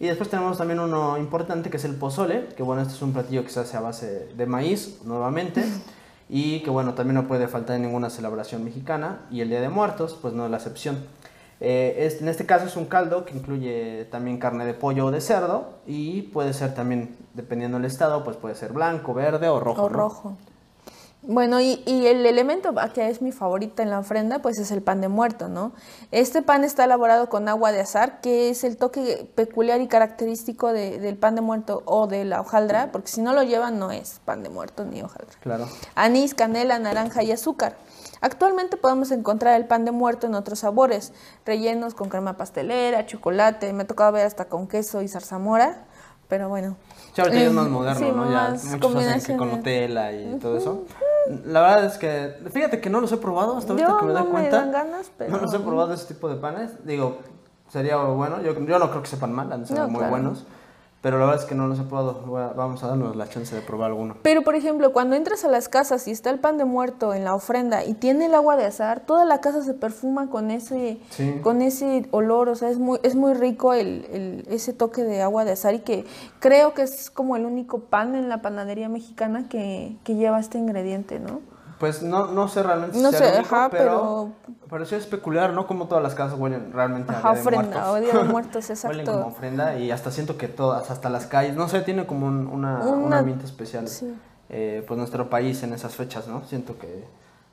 Y 0.00 0.06
después 0.06 0.28
tenemos 0.28 0.58
también 0.58 0.80
uno 0.80 1.18
importante 1.18 1.70
que 1.70 1.76
es 1.76 1.84
el 1.84 1.94
pozole, 1.94 2.48
que 2.56 2.62
bueno, 2.62 2.82
este 2.82 2.94
es 2.94 3.02
un 3.02 3.12
platillo 3.12 3.44
que 3.44 3.50
se 3.50 3.60
hace 3.60 3.76
a 3.76 3.80
base 3.80 4.28
de 4.36 4.46
maíz 4.46 5.00
nuevamente 5.04 5.64
y 6.28 6.60
que 6.60 6.70
bueno, 6.70 6.94
también 6.94 7.14
no 7.14 7.28
puede 7.28 7.46
faltar 7.48 7.76
en 7.76 7.82
ninguna 7.82 8.10
celebración 8.10 8.64
mexicana 8.64 9.20
y 9.30 9.40
el 9.40 9.48
Día 9.48 9.60
de 9.60 9.68
Muertos, 9.68 10.18
pues 10.20 10.34
no 10.34 10.46
es 10.46 10.50
la 10.50 10.56
excepción. 10.56 11.04
Eh, 11.60 12.18
en 12.20 12.28
este 12.28 12.46
caso 12.46 12.66
es 12.66 12.76
un 12.76 12.86
caldo 12.86 13.24
que 13.24 13.36
incluye 13.36 14.06
también 14.10 14.38
carne 14.38 14.66
de 14.66 14.74
pollo 14.74 15.06
o 15.06 15.10
de 15.10 15.20
cerdo 15.20 15.78
y 15.86 16.22
puede 16.22 16.52
ser 16.52 16.74
también, 16.74 17.16
dependiendo 17.34 17.78
del 17.78 17.86
estado, 17.86 18.24
pues 18.24 18.36
puede 18.36 18.54
ser 18.54 18.72
blanco, 18.72 19.14
verde 19.14 19.48
o 19.48 19.60
rojo. 19.60 19.84
O 19.84 19.88
rojo. 19.88 20.36
Bueno, 21.26 21.58
y, 21.58 21.82
el 21.86 22.26
elemento 22.26 22.74
que 22.92 23.08
es 23.08 23.22
mi 23.22 23.32
favorita 23.32 23.82
en 23.82 23.88
la 23.88 23.98
ofrenda, 23.98 24.40
pues 24.40 24.58
es 24.58 24.70
el 24.70 24.82
pan 24.82 25.00
de 25.00 25.08
muerto, 25.08 25.48
¿no? 25.48 25.72
Este 26.10 26.42
pan 26.42 26.64
está 26.64 26.84
elaborado 26.84 27.30
con 27.30 27.48
agua 27.48 27.72
de 27.72 27.80
azar, 27.80 28.20
que 28.20 28.50
es 28.50 28.62
el 28.62 28.76
toque 28.76 29.26
peculiar 29.34 29.80
y 29.80 29.88
característico 29.88 30.72
del 30.72 31.16
pan 31.16 31.34
de 31.34 31.40
muerto 31.40 31.82
o 31.86 32.06
de 32.06 32.26
la 32.26 32.42
hojaldra, 32.42 32.92
porque 32.92 33.08
si 33.08 33.22
no 33.22 33.32
lo 33.32 33.42
llevan 33.42 33.78
no 33.78 33.90
es 33.90 34.20
pan 34.26 34.42
de 34.42 34.50
muerto 34.50 34.84
ni 34.84 35.00
hojaldra. 35.00 35.34
Claro. 35.40 35.66
Anís, 35.94 36.34
canela, 36.34 36.78
naranja 36.78 37.22
y 37.22 37.32
azúcar. 37.32 37.76
Actualmente 38.20 38.76
podemos 38.76 39.10
encontrar 39.10 39.58
el 39.58 39.66
pan 39.66 39.86
de 39.86 39.92
muerto 39.92 40.26
en 40.26 40.34
otros 40.34 40.58
sabores, 40.58 41.12
rellenos 41.46 41.94
con 41.94 42.10
crema 42.10 42.36
pastelera, 42.36 43.06
chocolate, 43.06 43.72
me 43.72 43.84
ha 43.84 43.86
tocado 43.86 44.12
ver 44.12 44.26
hasta 44.26 44.46
con 44.46 44.66
queso 44.66 45.00
y 45.00 45.08
zarzamora, 45.08 45.84
pero 46.28 46.48
bueno. 46.48 46.76
Sí, 47.14 47.20
ahorita 47.20 47.42
es 47.42 47.52
más 47.52 47.68
moderno, 47.68 48.12
¿no? 48.12 48.30
Ya 48.30 48.50
muchos 48.50 48.96
hacen 48.96 49.20
que 49.20 49.36
con 49.36 49.50
Nutella 49.50 50.12
y 50.12 50.38
todo 50.38 50.56
eso. 50.56 50.84
La 51.44 51.60
verdad 51.62 51.84
es 51.84 51.98
que, 51.98 52.36
fíjate 52.50 52.80
que 52.80 52.90
no 52.90 53.00
los 53.00 53.10
he 53.12 53.16
probado 53.16 53.56
hasta 53.56 53.72
ahorita 53.72 53.96
que 53.98 54.06
me 54.06 54.12
doy 54.12 54.24
cuenta. 54.24 54.64
ganas, 54.66 55.10
pero... 55.16 55.30
No 55.30 55.38
los 55.38 55.54
he 55.54 55.58
probado 55.58 55.94
ese 55.94 56.12
tipo 56.12 56.28
de 56.28 56.36
panes. 56.36 56.84
Digo, 56.84 57.18
sería 57.68 57.96
bueno. 57.96 58.42
Yo, 58.42 58.52
yo 58.52 58.78
no 58.78 58.90
creo 58.90 59.02
que 59.02 59.08
sepan 59.08 59.32
mal, 59.32 59.52
han 59.52 59.62
de 59.62 59.66
ser 59.66 59.88
muy 59.88 60.04
buenos. 60.04 60.46
Pero 61.04 61.18
la 61.18 61.26
verdad 61.26 61.42
es 61.42 61.46
que 61.46 61.54
no 61.54 61.66
los 61.66 61.78
he 61.78 61.82
probado. 61.82 62.22
Vamos 62.56 62.82
a 62.82 62.88
darnos 62.88 63.14
la 63.14 63.28
chance 63.28 63.54
de 63.54 63.60
probar 63.60 63.90
alguno. 63.90 64.16
Pero, 64.22 64.40
por 64.40 64.54
ejemplo, 64.54 64.94
cuando 64.94 65.16
entras 65.16 65.44
a 65.44 65.48
las 65.48 65.68
casas 65.68 66.08
y 66.08 66.10
está 66.10 66.30
el 66.30 66.38
pan 66.38 66.56
de 66.56 66.64
muerto 66.64 67.12
en 67.12 67.24
la 67.24 67.34
ofrenda 67.34 67.84
y 67.84 67.92
tiene 67.92 68.24
el 68.24 68.34
agua 68.34 68.56
de 68.56 68.64
azar, 68.64 69.00
toda 69.00 69.26
la 69.26 69.42
casa 69.42 69.62
se 69.62 69.74
perfuma 69.74 70.30
con 70.30 70.50
ese, 70.50 70.96
con 71.42 71.60
ese 71.60 72.08
olor. 72.10 72.48
O 72.48 72.54
sea, 72.54 72.70
es 72.70 72.78
muy, 72.78 73.00
es 73.02 73.16
muy 73.16 73.34
rico 73.34 73.74
el, 73.74 74.06
el, 74.12 74.46
ese 74.48 74.72
toque 74.72 75.04
de 75.04 75.20
agua 75.20 75.44
de 75.44 75.52
azar 75.52 75.74
y 75.74 75.80
que 75.80 76.06
creo 76.40 76.72
que 76.72 76.80
es 76.80 77.10
como 77.10 77.36
el 77.36 77.44
único 77.44 77.80
pan 77.80 78.14
en 78.14 78.30
la 78.30 78.40
panadería 78.40 78.88
mexicana 78.88 79.46
que, 79.46 79.98
que 80.04 80.14
lleva 80.14 80.40
este 80.40 80.56
ingrediente, 80.56 81.20
¿no? 81.20 81.42
Pues 81.84 82.02
no, 82.02 82.28
no 82.28 82.48
sé 82.48 82.62
realmente 82.62 82.96
no 82.98 83.12
sé, 83.12 83.26
ajá, 83.40 83.68
pero, 83.70 84.32
pero... 84.70 84.86
sí 84.86 84.94
es 84.94 85.04
peculiar, 85.04 85.52
¿no? 85.52 85.66
Como 85.66 85.86
todas 85.86 86.02
las 86.02 86.14
casas 86.14 86.38
huelen 86.38 86.72
realmente 86.72 87.12
ajá, 87.12 87.28
a 87.28 87.32
día 87.34 87.42
ofrenda, 87.42 88.00
día 88.00 88.12
de 88.14 88.24
muertos, 88.24 88.70
exacto. 88.70 88.88
huelen 88.96 89.04
como 89.04 89.26
ofrenda 89.26 89.78
y 89.78 89.90
hasta 89.90 90.10
siento 90.10 90.38
que 90.38 90.48
todas, 90.48 90.90
hasta 90.90 91.10
las 91.10 91.26
calles, 91.26 91.56
no 91.56 91.68
sé, 91.68 91.82
tiene 91.82 92.06
como 92.06 92.26
un, 92.26 92.46
una, 92.46 92.78
un 92.78 93.12
ambiente 93.12 93.44
especial. 93.44 93.86
Sí. 93.86 94.14
Eh, 94.48 94.82
pues 94.88 94.96
nuestro 94.96 95.28
país 95.28 95.62
en 95.62 95.74
esas 95.74 95.94
fechas, 95.94 96.26
¿no? 96.26 96.42
Siento 96.46 96.78
que, 96.78 97.04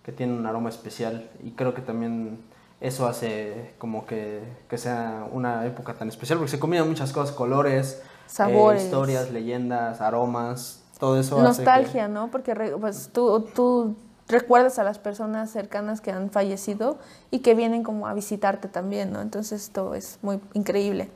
que, 0.02 0.14
tiene 0.14 0.32
un 0.32 0.46
aroma 0.46 0.70
especial 0.70 1.30
y 1.44 1.52
creo 1.52 1.74
que 1.74 1.82
también 1.82 2.40
eso 2.80 3.08
hace 3.08 3.74
como 3.80 4.06
que, 4.06 4.42
que 4.70 4.78
sea 4.78 5.28
una 5.30 5.66
época 5.66 5.94
tan 5.96 6.08
especial 6.08 6.40
porque 6.40 6.52
se 6.52 6.60
combinan 6.60 6.88
muchas 6.88 7.12
cosas, 7.12 7.36
colores, 7.36 8.02
eh, 8.02 8.06
sabores, 8.28 8.86
historias, 8.86 9.30
leyendas, 9.30 10.00
aromas, 10.00 10.84
todo 10.98 11.20
eso. 11.20 11.42
Nostalgia, 11.42 12.08
¿no? 12.08 12.32
Porque 12.32 12.56
pues 12.80 13.10
tú, 13.12 13.46
tú 13.54 13.98
recuerdas 14.32 14.80
a 14.80 14.84
las 14.84 14.98
personas 14.98 15.52
cercanas 15.52 16.02
que 16.02 16.12
han 16.12 16.32
fallecido 16.32 16.98
y 17.30 17.40
que 17.40 17.54
vienen 17.54 17.84
como 17.84 18.08
a 18.08 18.14
visitarte 18.14 18.68
también, 18.68 19.12
¿no? 19.12 19.22
Entonces 19.22 19.64
esto 19.64 19.94
es 19.94 20.18
muy 20.22 20.40
increíble. 20.54 21.10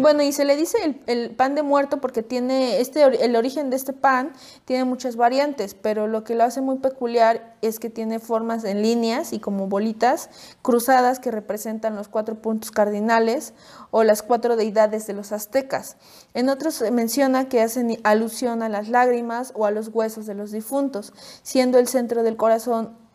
Bueno, 0.00 0.22
y 0.22 0.32
se 0.32 0.44
le 0.44 0.56
dice 0.56 0.78
el, 0.84 1.00
el, 1.06 1.30
pan 1.30 1.54
de 1.54 1.62
muerto 1.62 2.00
porque 2.00 2.22
tiene 2.22 2.80
este 2.80 3.02
el 3.02 3.36
origen 3.36 3.70
de 3.70 3.76
este 3.76 3.92
pan 3.92 4.32
tiene 4.64 4.84
muchas 4.84 5.16
variantes, 5.16 5.74
pero 5.74 6.06
lo 6.06 6.24
que 6.24 6.34
lo 6.34 6.44
hace 6.44 6.60
muy 6.60 6.78
peculiar 6.78 7.56
es 7.62 7.78
que 7.78 7.90
tiene 7.90 8.18
formas 8.18 8.64
en 8.64 8.82
líneas 8.82 9.32
y 9.32 9.40
como 9.40 9.66
bolitas 9.66 10.30
cruzadas 10.62 11.18
que 11.18 11.30
representan 11.30 11.96
los 11.96 12.08
cuatro 12.08 12.36
puntos 12.36 12.70
cardinales 12.70 13.54
o 13.90 14.04
las 14.04 14.22
cuatro 14.22 14.56
deidades 14.56 15.06
de 15.06 15.14
los 15.14 15.32
aztecas. 15.32 15.96
En 16.34 16.48
otros 16.48 16.74
se 16.74 16.90
menciona 16.90 17.48
que 17.48 17.62
hacen 17.62 17.98
alusión 18.04 18.62
a 18.62 18.68
las 18.68 18.88
lágrimas 18.88 19.52
o 19.54 19.64
a 19.64 19.70
los 19.70 19.88
huesos 19.88 20.26
de 20.26 20.34
los 20.34 20.52
difuntos, 20.52 21.12
siendo 21.42 21.78
el 21.78 21.88
centro 21.88 22.22
del 22.22 22.36
corazón, 22.36 22.57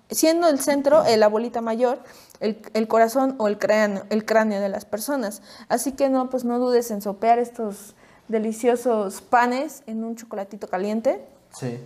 siendo 0.09 0.47
el 0.47 0.59
centro 0.59 1.03
la 1.17 1.27
bolita 1.27 1.61
mayor, 1.61 1.99
el, 2.39 2.61
el, 2.73 2.87
corazón 2.87 3.35
o 3.37 3.47
el 3.47 3.57
cráneo, 3.57 4.03
el 4.09 4.25
cráneo 4.25 4.61
de 4.61 4.69
las 4.69 4.85
personas. 4.85 5.41
Así 5.69 5.93
que 5.93 6.09
no, 6.09 6.29
pues 6.29 6.43
no 6.43 6.59
dudes 6.59 6.91
en 6.91 7.01
sopear 7.01 7.39
estos 7.39 7.95
deliciosos 8.27 9.21
panes 9.21 9.83
en 9.87 10.03
un 10.03 10.15
chocolatito 10.15 10.67
caliente. 10.67 11.25
Sí. 11.53 11.79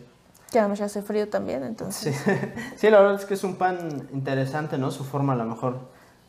Que 0.51 0.59
además 0.59 0.79
ya 0.79 0.85
hace 0.85 1.01
frío 1.01 1.29
también, 1.29 1.61
Sí. 1.61 1.67
entonces. 1.67 2.15
sí, 2.77 2.89
la 2.89 2.99
verdad 2.99 3.19
es 3.19 3.25
que 3.25 3.33
es 3.33 3.43
un 3.43 3.55
pan 3.55 4.07
interesante, 4.13 4.77
¿no? 4.77 4.91
Su 4.91 5.03
forma 5.03 5.33
a 5.33 5.35
lo 5.35 5.45
mejor, 5.45 5.79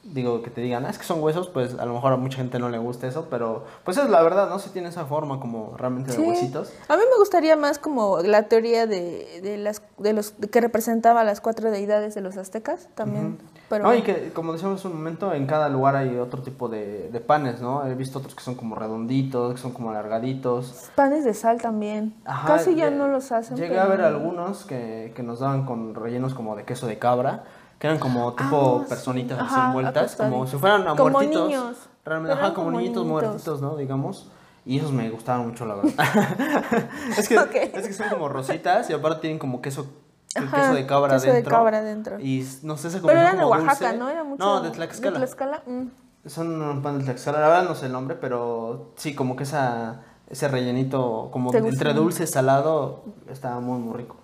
digo, 0.04 0.42
que 0.42 0.50
te 0.50 0.60
digan, 0.60 0.86
"Ah, 0.86 0.90
es 0.90 0.98
que 0.98 1.04
son 1.04 1.22
huesos, 1.22 1.48
pues 1.48 1.78
a 1.78 1.84
lo 1.84 1.92
mejor 1.94 2.12
a 2.12 2.16
mucha 2.16 2.38
gente 2.38 2.58
no 2.58 2.68
le 2.70 2.78
gusta 2.78 3.06
eso, 3.06 3.26
pero 3.28 3.64
pues 3.84 3.96
es 3.98 4.08
la 4.08 4.22
verdad, 4.22 4.48
¿no? 4.48 4.58
Si 4.58 4.70
tiene 4.70 4.88
esa 4.88 5.04
forma 5.06 5.38
como 5.40 5.74
realmente 5.76 6.12
de 6.12 6.18
huesitos. 6.18 6.72
A 6.88 6.96
mí 6.96 7.02
me 7.10 7.16
gustaría 7.18 7.56
más 7.56 7.78
como 7.78 8.18
la 8.20 8.44
teoría 8.44 8.86
de, 8.86 9.40
de 9.42 9.56
las 9.58 9.82
de 9.98 10.12
los 10.12 10.30
que 10.50 10.60
representaba 10.60 11.24
las 11.24 11.40
cuatro 11.40 11.70
deidades 11.70 12.14
de 12.14 12.20
los 12.20 12.36
aztecas 12.36 12.88
también. 12.94 13.38
Pero 13.68 13.84
No, 13.84 13.94
y 13.94 14.00
que 14.02 14.32
como 14.32 14.52
decíamos 14.54 14.82
un 14.86 14.94
momento, 14.94 15.34
en 15.34 15.46
cada 15.46 15.68
lugar 15.68 15.94
hay 15.96 16.16
otro 16.16 16.40
tipo 16.42 16.68
de, 16.70 17.10
de 17.12 17.20
panes, 17.20 17.60
¿no? 17.60 17.84
He 17.86 17.94
visto 17.94 18.18
otros 18.18 18.34
que 18.34 18.42
son 18.42 18.54
como 18.54 18.76
redonditos, 18.76 19.54
que 19.54 19.60
son 19.60 19.72
como 19.72 19.90
alargaditos. 19.90 20.88
panes 20.94 21.24
de 21.24 21.34
sal 21.34 21.60
también. 21.60 22.14
Ajá, 22.24 22.46
Casi 22.48 22.74
ya 22.74 22.90
no 22.90 23.08
los 23.08 23.30
hacen. 23.32 23.56
Llegué 23.56 23.70
pero- 23.70 23.82
a 23.82 23.86
ver 23.86 24.00
algunos 24.02 24.64
que, 24.64 25.12
que 25.14 25.22
nos 25.22 25.40
daban 25.40 25.66
con 25.66 25.94
rellenos 25.94 26.32
como 26.34 26.56
de 26.56 26.64
queso 26.64 26.86
de 26.86 26.98
cabra, 26.98 27.44
que 27.78 27.86
eran 27.86 27.98
como 27.98 28.32
tipo 28.34 28.78
Ah, 28.80 28.84
sí. 28.84 28.88
personitas 28.88 29.38
Ajá, 29.40 29.66
envueltas, 29.66 30.16
como 30.16 30.46
si 30.46 30.56
fueran 30.56 30.82
a 30.88 30.94
Como 30.96 31.10
muertitos. 31.10 31.48
niños. 31.48 31.76
Realmente, 32.04 32.32
ajá, 32.38 32.54
como, 32.54 32.66
como 32.68 32.78
niñitos 32.80 33.04
niñitos. 33.04 33.22
muertitos, 33.28 33.60
¿no? 33.62 33.76
Digamos. 33.76 34.30
Y 34.64 34.78
esos 34.78 34.92
me 34.92 35.08
gustaban 35.10 35.46
mucho, 35.48 35.64
la 35.64 35.76
verdad. 35.76 35.92
es, 37.16 37.28
que, 37.28 37.38
Ok. 37.38 37.54
es 37.54 37.86
que 37.86 37.92
son 37.94 38.08
como 38.10 38.28
rositas 38.28 38.90
y 38.90 38.92
aparte 38.92 39.20
tienen 39.22 39.38
como 39.38 39.62
queso, 39.62 39.86
el 40.34 40.50
queso 40.50 40.74
de 40.74 40.86
cabra 40.86 41.14
queso 41.14 41.26
de 41.28 41.32
dentro. 41.34 41.50
cabra 41.56 41.80
dentro. 41.82 42.20
Y 42.20 42.46
no 42.62 42.76
sé, 42.76 42.90
se 42.90 42.96
Pero 42.98 43.02
combina 43.02 43.20
eran 43.22 43.36
de 43.36 43.42
como 43.44 43.50
Oaxaca, 43.54 43.86
dulce. 43.92 43.98
¿no? 43.98 44.08
Era 44.10 44.24
mucho 44.24 44.44
No, 44.44 44.60
de 44.60 44.70
Tlaxcala. 44.70 45.10
De 45.12 45.16
Tlaxcala, 45.18 45.62
mm. 45.66 45.82
Son 46.28 46.60
un 46.60 46.82
pan 46.82 46.98
de 46.98 47.04
Tlaxcala, 47.04 47.40
la 47.40 47.48
verdad 47.48 47.64
no 47.68 47.74
sé 47.74 47.86
el 47.86 47.92
nombre, 47.92 48.16
pero 48.20 48.92
sí, 48.96 49.14
como 49.14 49.36
que 49.36 49.44
esa, 49.44 50.02
ese 50.28 50.48
rellenito, 50.48 51.30
como 51.32 51.54
entre 51.54 51.94
dulce 51.94 52.24
y 52.24 52.26
salado, 52.26 53.04
está 53.30 53.58
muy, 53.60 53.78
muy 53.78 53.96
rico. 53.96 54.16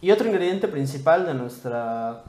Y 0.00 0.10
otro 0.10 0.26
ingrediente 0.26 0.66
principal 0.66 1.26
de 1.26 1.34
nuestra, 1.34 2.24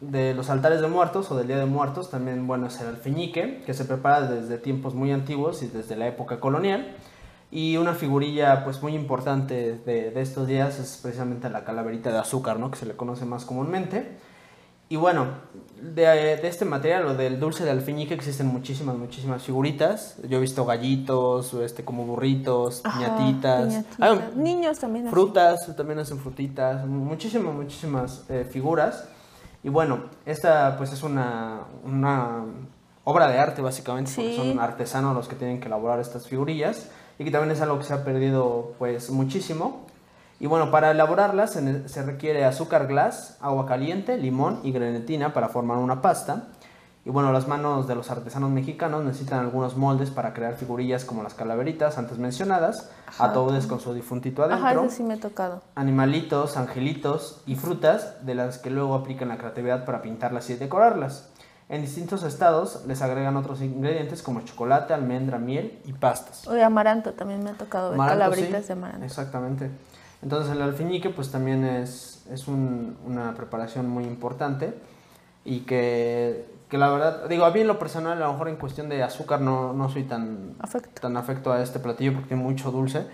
de 0.00 0.32
los 0.34 0.48
altares 0.50 0.80
de 0.80 0.86
muertos 0.86 1.30
o 1.30 1.36
del 1.36 1.46
Día 1.48 1.58
de 1.58 1.66
Muertos, 1.66 2.10
también, 2.10 2.46
bueno, 2.46 2.66
es 2.68 2.80
el 2.80 2.86
alfeñique, 2.88 3.62
que 3.66 3.74
se 3.74 3.84
prepara 3.84 4.22
desde 4.28 4.58
tiempos 4.58 4.94
muy 4.94 5.10
antiguos 5.12 5.62
y 5.62 5.66
desde 5.66 5.96
la 5.96 6.06
época 6.06 6.38
colonial. 6.40 6.94
Y 7.50 7.78
una 7.78 7.94
figurilla, 7.94 8.62
pues, 8.64 8.82
muy 8.82 8.94
importante 8.94 9.78
de, 9.84 10.10
de 10.10 10.20
estos 10.20 10.46
días 10.46 10.78
es 10.78 11.00
precisamente 11.02 11.48
la 11.50 11.64
calaverita 11.64 12.12
de 12.12 12.18
azúcar, 12.18 12.58
¿no? 12.60 12.70
Que 12.70 12.76
se 12.78 12.86
le 12.86 12.94
conoce 12.94 13.24
más 13.24 13.44
comúnmente. 13.44 14.18
Y 14.90 14.96
bueno, 14.96 15.26
de, 15.82 16.02
de 16.02 16.48
este 16.48 16.64
material 16.64 17.04
o 17.06 17.14
del 17.14 17.38
dulce 17.40 17.62
de 17.64 17.70
alfeñique 17.70 18.14
existen 18.14 18.46
muchísimas, 18.46 18.96
muchísimas 18.96 19.42
figuritas. 19.42 20.16
Yo 20.28 20.38
he 20.38 20.40
visto 20.40 20.64
gallitos, 20.64 21.52
este, 21.54 21.84
como 21.84 22.04
burritos, 22.04 22.80
Ajá, 22.84 22.98
piñatitas. 23.16 23.66
piñatitas. 23.68 23.98
Ah, 24.00 24.18
Niños 24.34 24.78
también. 24.78 25.06
hacen. 25.06 25.12
frutas, 25.12 25.76
también 25.76 25.98
hacen 25.98 26.18
frutitas, 26.18 26.86
muchísimas, 26.86 27.54
muchísimas 27.54 28.24
eh, 28.30 28.46
figuras. 28.50 29.08
Y 29.68 29.70
bueno, 29.70 30.04
esta 30.24 30.78
pues 30.78 30.94
es 30.94 31.02
una, 31.02 31.58
una 31.84 32.42
obra 33.04 33.28
de 33.28 33.38
arte 33.38 33.60
básicamente, 33.60 34.10
porque 34.16 34.34
son 34.34 34.60
artesanos 34.60 35.14
los 35.14 35.28
que 35.28 35.36
tienen 35.36 35.60
que 35.60 35.66
elaborar 35.66 36.00
estas 36.00 36.26
figurillas 36.26 36.88
y 37.18 37.24
que 37.24 37.30
también 37.30 37.54
es 37.54 37.60
algo 37.60 37.76
que 37.76 37.84
se 37.84 37.92
ha 37.92 38.02
perdido 38.02 38.72
pues 38.78 39.10
muchísimo. 39.10 39.84
Y 40.40 40.46
bueno, 40.46 40.70
para 40.70 40.92
elaborarlas 40.92 41.52
se, 41.52 41.86
se 41.86 42.02
requiere 42.02 42.46
azúcar 42.46 42.86
glass, 42.86 43.36
agua 43.42 43.66
caliente, 43.66 44.16
limón 44.16 44.60
y 44.62 44.72
grenetina 44.72 45.34
para 45.34 45.50
formar 45.50 45.76
una 45.76 46.00
pasta. 46.00 46.44
Y 47.08 47.10
bueno, 47.10 47.32
las 47.32 47.48
manos 47.48 47.88
de 47.88 47.94
los 47.94 48.10
artesanos 48.10 48.50
mexicanos 48.50 49.02
necesitan 49.02 49.38
algunos 49.40 49.78
moldes 49.78 50.10
para 50.10 50.34
crear 50.34 50.56
figurillas 50.56 51.06
como 51.06 51.22
las 51.22 51.32
calaveritas 51.32 51.96
antes 51.96 52.18
mencionadas, 52.18 52.90
Ajá. 53.06 53.24
ataúdes 53.30 53.66
con 53.66 53.80
su 53.80 53.94
difuntito 53.94 54.42
adentro 54.42 54.66
Ajá, 54.66 54.74
eso 54.84 54.94
sí 54.94 55.02
me 55.02 55.14
ha 55.14 55.18
tocado. 55.18 55.62
animalitos, 55.74 56.58
angelitos 56.58 57.40
y 57.46 57.54
frutas 57.56 58.26
de 58.26 58.34
las 58.34 58.58
que 58.58 58.68
luego 58.68 58.94
aplican 58.94 59.28
la 59.28 59.38
creatividad 59.38 59.86
para 59.86 60.02
pintarlas 60.02 60.50
y 60.50 60.56
decorarlas. 60.56 61.30
En 61.70 61.80
distintos 61.80 62.24
estados 62.24 62.84
les 62.86 63.00
agregan 63.00 63.38
otros 63.38 63.62
ingredientes 63.62 64.22
como 64.22 64.42
chocolate, 64.42 64.92
almendra, 64.92 65.38
miel 65.38 65.78
y 65.86 65.94
pastas. 65.94 66.46
O 66.46 66.52
de 66.52 66.62
amaranto 66.62 67.14
también 67.14 67.42
me 67.42 67.48
ha 67.48 67.54
tocado 67.54 67.88
ver 67.88 67.94
Amaranto, 68.00 68.22
calabritas 68.22 68.60
sí, 68.60 68.66
de 68.66 68.72
amaranto. 68.74 69.06
Exactamente. 69.06 69.70
Entonces 70.20 70.52
el 70.52 70.60
alfeñique 70.60 71.08
pues 71.08 71.30
también 71.30 71.64
es, 71.64 72.26
es 72.30 72.48
un- 72.48 72.98
una 73.06 73.32
preparación 73.32 73.88
muy 73.88 74.04
importante 74.04 74.74
y 75.46 75.60
que, 75.60 76.57
que 76.68 76.78
la 76.78 76.90
verdad, 76.90 77.28
digo, 77.28 77.44
a 77.44 77.50
mí 77.50 77.60
en 77.60 77.66
lo 77.66 77.78
personal 77.78 78.22
a 78.22 78.26
lo 78.26 78.32
mejor 78.32 78.48
en 78.48 78.56
cuestión 78.56 78.88
de 78.88 79.02
azúcar 79.02 79.40
no, 79.40 79.72
no 79.72 79.88
soy 79.88 80.04
tan, 80.04 80.54
Afecto. 80.60 81.00
tan 81.00 81.16
afecto 81.16 81.52
a 81.52 81.62
este 81.62 81.78
platillo 81.78 82.12
porque 82.12 82.28
tiene 82.28 82.42
mucho 82.42 82.70
dulce 82.70 83.06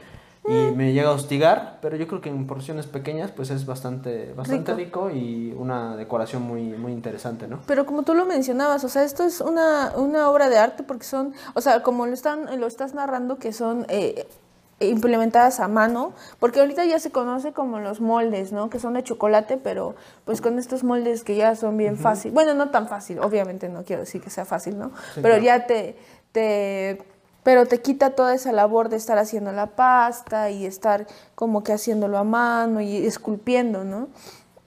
y 0.46 0.74
me 0.74 0.92
llega 0.92 1.08
a 1.08 1.12
hostigar, 1.12 1.78
pero 1.80 1.96
yo 1.96 2.06
creo 2.06 2.20
que 2.20 2.28
en 2.28 2.46
porciones 2.46 2.86
pequeñas 2.86 3.30
pues 3.30 3.48
es 3.48 3.64
bastante, 3.64 4.34
bastante 4.36 4.74
rico, 4.74 5.10
y 5.10 5.54
una 5.56 5.96
decoración 5.96 6.42
muy, 6.42 6.64
muy 6.64 6.92
interesante, 6.92 7.48
¿no? 7.48 7.60
Pero 7.66 7.86
como 7.86 8.02
tú 8.02 8.12
lo 8.12 8.26
mencionabas, 8.26 8.84
o 8.84 8.90
sea, 8.90 9.04
esto 9.04 9.24
es 9.24 9.40
una, 9.40 9.92
una 9.96 10.28
obra 10.28 10.50
de 10.50 10.58
arte 10.58 10.82
porque 10.82 11.04
son, 11.04 11.32
o 11.54 11.62
sea, 11.62 11.82
como 11.82 12.04
lo 12.06 12.12
están, 12.12 12.60
lo 12.60 12.66
estás 12.66 12.92
narrando, 12.92 13.38
que 13.38 13.54
son 13.54 13.86
eh, 13.88 14.26
implementadas 14.80 15.60
a 15.60 15.68
mano, 15.68 16.12
porque 16.40 16.60
ahorita 16.60 16.84
ya 16.84 16.98
se 16.98 17.10
conoce 17.10 17.52
como 17.52 17.78
los 17.78 18.00
moldes, 18.00 18.52
¿no? 18.52 18.70
Que 18.70 18.78
son 18.78 18.94
de 18.94 19.02
chocolate, 19.02 19.56
pero 19.56 19.94
pues 20.24 20.40
con 20.40 20.58
estos 20.58 20.84
moldes 20.84 21.22
que 21.22 21.36
ya 21.36 21.54
son 21.54 21.76
bien 21.76 21.96
fácil, 21.96 22.32
bueno, 22.32 22.54
no 22.54 22.70
tan 22.70 22.88
fácil, 22.88 23.18
obviamente 23.20 23.68
no 23.68 23.84
quiero 23.84 24.02
decir 24.02 24.20
que 24.20 24.30
sea 24.30 24.44
fácil, 24.44 24.78
¿no? 24.78 24.88
Sí, 25.14 25.20
pero 25.22 25.38
claro. 25.38 25.42
ya 25.42 25.66
te, 25.66 25.96
te, 26.32 27.02
pero 27.42 27.66
te 27.66 27.80
quita 27.80 28.10
toda 28.10 28.34
esa 28.34 28.52
labor 28.52 28.88
de 28.88 28.96
estar 28.96 29.18
haciendo 29.18 29.52
la 29.52 29.76
pasta 29.76 30.50
y 30.50 30.66
estar 30.66 31.06
como 31.34 31.62
que 31.62 31.72
haciéndolo 31.72 32.18
a 32.18 32.24
mano 32.24 32.80
y 32.80 33.06
esculpiendo, 33.06 33.84
¿no? 33.84 34.08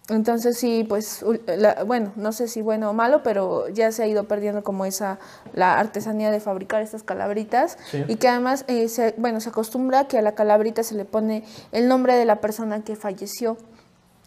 Entonces 0.09 0.57
sí, 0.57 0.85
pues, 0.87 1.23
la- 1.47 1.83
bueno, 1.83 2.13
no 2.15 2.31
sé 2.31 2.47
si 2.47 2.61
bueno 2.61 2.89
o 2.89 2.93
malo, 2.93 3.23
pero 3.23 3.67
ya 3.67 3.91
se 3.91 4.03
ha 4.03 4.07
ido 4.07 4.23
perdiendo 4.23 4.63
como 4.63 4.85
esa, 4.85 5.19
la 5.53 5.77
artesanía 5.79 6.31
de 6.31 6.39
fabricar 6.39 6.81
estas 6.81 7.03
calabritas 7.03 7.77
Sí. 7.91 8.05
y 8.07 8.15
que 8.15 8.29
además, 8.29 8.63
eh, 8.67 8.87
se, 8.87 9.15
bueno, 9.17 9.41
se 9.41 9.49
acostumbra 9.49 10.07
que 10.07 10.17
a 10.17 10.21
la 10.21 10.31
calabrita 10.33 10.81
se 10.83 10.95
le 10.95 11.03
pone 11.03 11.43
el 11.73 11.89
nombre 11.89 12.15
de 12.15 12.23
la 12.23 12.39
persona 12.39 12.83
que 12.85 12.95
falleció. 12.95 13.57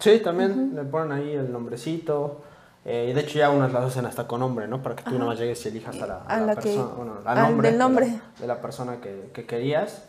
Sí, 0.00 0.20
también 0.22 0.74
le 0.74 0.82
ponen 0.84 1.12
ahí 1.12 1.32
el 1.32 1.50
nombrecito. 1.52 2.42
eh, 2.86 3.08
y 3.10 3.12
de 3.12 3.20
hecho 3.20 3.38
ya 3.38 3.50
unas 3.50 3.74
las 3.74 3.84
hacen 3.84 4.06
hasta 4.06 4.26
con 4.26 4.40
nombre, 4.40 4.66
¿no? 4.66 4.82
Para 4.82 4.96
que 4.96 5.02
tú 5.04 5.10
nada 5.12 5.26
más 5.26 5.38
llegues 5.38 5.62
y 5.66 5.68
elijas 5.68 6.00
a 6.00 6.06
la, 6.06 6.14
a 6.14 6.24
A 6.36 6.40
la 6.40 6.46
la 6.46 6.56
que- 6.56 6.62
persona, 6.70 6.94
bueno, 6.96 7.12
al 7.26 7.36
nombre, 7.38 7.68
del 7.68 7.72
de 7.74 7.78
la- 7.78 7.84
nombre. 7.84 8.20
De, 8.40 8.46
la, 8.46 8.60
persona 8.62 8.96
que, 9.02 9.30
que 9.34 9.44
querías. 9.44 10.04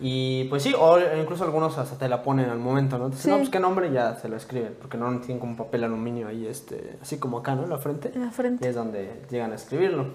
Y 0.00 0.44
pues 0.44 0.62
sí, 0.62 0.74
o 0.78 0.98
incluso 1.20 1.44
algunos 1.44 1.76
hasta 1.76 1.96
te 1.98 2.08
la 2.08 2.22
ponen 2.22 2.48
al 2.48 2.58
momento, 2.58 2.96
¿no? 2.96 3.04
Entonces, 3.06 3.24
Sí. 3.24 3.30
no, 3.30 3.36
pues 3.36 3.50
qué 3.50 3.60
nombre 3.60 3.92
ya 3.92 4.14
se 4.16 4.28
lo 4.28 4.36
escriben, 4.36 4.74
porque 4.80 4.96
no 4.96 5.10
tienen 5.20 5.38
como 5.38 5.56
papel 5.56 5.84
aluminio 5.84 6.28
ahí, 6.28 6.46
este, 6.46 6.96
así 7.02 7.18
como 7.18 7.38
acá, 7.38 7.54
¿no? 7.54 7.64
En 7.64 7.70
la 7.70 7.78
frente. 7.78 8.10
En 8.14 8.22
la 8.24 8.30
frente. 8.30 8.64
Y 8.66 8.70
es 8.70 8.74
donde 8.74 9.22
llegan 9.30 9.52
a 9.52 9.56
escribirlo. 9.56 10.06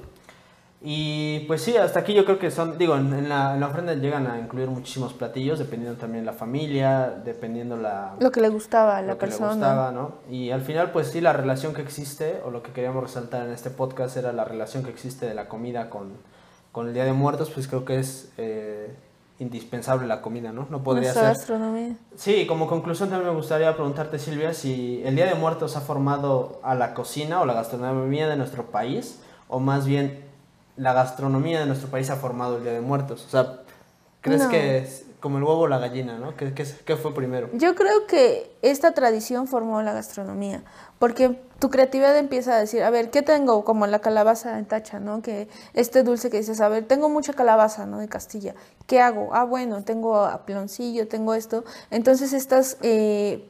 Y 0.87 1.39
pues 1.47 1.61
sí, 1.61 1.75
hasta 1.77 1.99
aquí 2.01 2.13
yo 2.13 2.25
creo 2.25 2.37
que 2.37 2.51
son, 2.51 2.77
digo, 2.77 2.95
en, 2.95 3.11
en 3.13 3.27
la, 3.29 3.55
en 3.55 3.59
la 3.59 3.67
ofrenda 3.67 3.93
llegan 3.95 4.27
a 4.27 4.37
incluir 4.39 4.67
muchísimos 4.69 5.13
platillos, 5.13 5.57
dependiendo 5.57 5.97
también 5.99 6.25
la 6.25 6.33
familia, 6.33 7.09
dependiendo 7.23 7.75
la, 7.75 8.15
Lo 8.19 8.31
que 8.31 8.39
le 8.41 8.49
gustaba 8.49 8.97
a 8.97 9.01
la 9.01 9.13
lo 9.13 9.17
que 9.17 9.25
le 9.25 9.31
persona. 9.31 9.51
gustaba, 9.53 9.91
¿no? 9.91 10.11
Y 10.29 10.51
al 10.51 10.61
final, 10.61 10.91
pues 10.91 11.07
sí, 11.07 11.21
la 11.21 11.33
relación 11.33 11.73
que 11.73 11.81
existe, 11.81 12.39
o 12.45 12.51
lo 12.51 12.61
que 12.61 12.71
queríamos 12.71 13.01
resaltar 13.01 13.47
en 13.47 13.53
este 13.53 13.71
podcast, 13.71 14.15
era 14.17 14.31
la 14.31 14.45
relación 14.45 14.83
que 14.83 14.91
existe 14.91 15.25
de 15.25 15.33
la 15.33 15.47
comida 15.47 15.89
con, 15.89 16.11
con 16.71 16.87
el 16.87 16.93
Día 16.93 17.05
de 17.05 17.13
Muertos, 17.13 17.49
pues 17.51 17.67
creo 17.67 17.83
que 17.85 17.97
es 17.99 18.31
eh, 18.37 18.93
indispensable 19.39 20.07
la 20.07 20.21
comida, 20.21 20.51
¿no? 20.51 20.67
No 20.69 20.81
podría 20.83 21.09
Nuestra 21.09 21.33
ser. 21.33 21.37
gastronomía. 21.37 21.95
Sí, 22.15 22.45
como 22.47 22.67
conclusión 22.67 23.09
también 23.09 23.29
me 23.31 23.35
gustaría 23.35 23.73
preguntarte, 23.75 24.17
Silvia, 24.19 24.53
si 24.53 25.01
el 25.03 25.15
Día 25.15 25.25
de 25.25 25.35
Muertos 25.35 25.75
ha 25.75 25.81
formado 25.81 26.59
a 26.63 26.73
la 26.75 26.93
cocina 26.93 27.41
o 27.41 27.45
la 27.45 27.53
gastronomía 27.53 28.27
de 28.29 28.37
nuestro 28.37 28.67
país, 28.67 29.19
o 29.49 29.59
más 29.59 29.85
bien 29.85 30.23
la 30.77 30.93
gastronomía 30.93 31.59
de 31.59 31.65
nuestro 31.65 31.89
país 31.89 32.09
ha 32.09 32.15
formado 32.15 32.57
el 32.57 32.63
Día 32.63 32.73
de 32.73 32.81
Muertos. 32.81 33.25
O 33.25 33.29
sea, 33.29 33.59
¿crees 34.21 34.43
No. 34.43 34.49
que 34.49 34.87
como 35.25 35.39
el 35.39 35.43
huevo 35.43 35.61
o 35.61 35.67
la 35.67 35.79
gallina, 35.79 36.19
¿no? 36.19 36.35
¿Qué, 36.37 36.95
fue 36.95 37.11
primero? 37.11 37.49
Yo 37.53 37.73
creo 37.73 38.05
que 38.05 38.55
esta 38.61 38.91
tradición 38.91 39.47
formó 39.47 39.81
la 39.81 39.91
gastronomía, 39.91 40.61
porque 40.99 41.41
tu 41.57 41.71
creatividad 41.71 42.15
empieza 42.15 42.53
a 42.53 42.59
decir, 42.59 42.83
a 42.83 42.91
ver, 42.91 43.09
¿qué 43.09 43.23
tengo? 43.23 43.65
Como 43.65 43.87
la 43.87 43.97
calabaza 43.97 44.59
en 44.59 44.67
tacha, 44.67 44.99
¿no? 44.99 45.23
Que 45.23 45.47
este 45.73 46.03
dulce 46.03 46.29
que 46.29 46.37
dices, 46.37 46.61
a 46.61 46.69
ver, 46.69 46.85
tengo 46.85 47.09
mucha 47.09 47.33
calabaza, 47.33 47.87
¿no? 47.87 47.97
De 47.97 48.07
Castilla. 48.07 48.53
¿Qué 48.85 49.01
hago? 49.01 49.29
Ah, 49.33 49.45
bueno, 49.45 49.83
tengo 49.83 50.15
a 50.17 50.45
ploncillo, 50.45 51.07
tengo 51.07 51.33
esto. 51.33 51.63
Entonces 51.89 52.31
estas, 52.31 52.77
eh, 52.83 53.49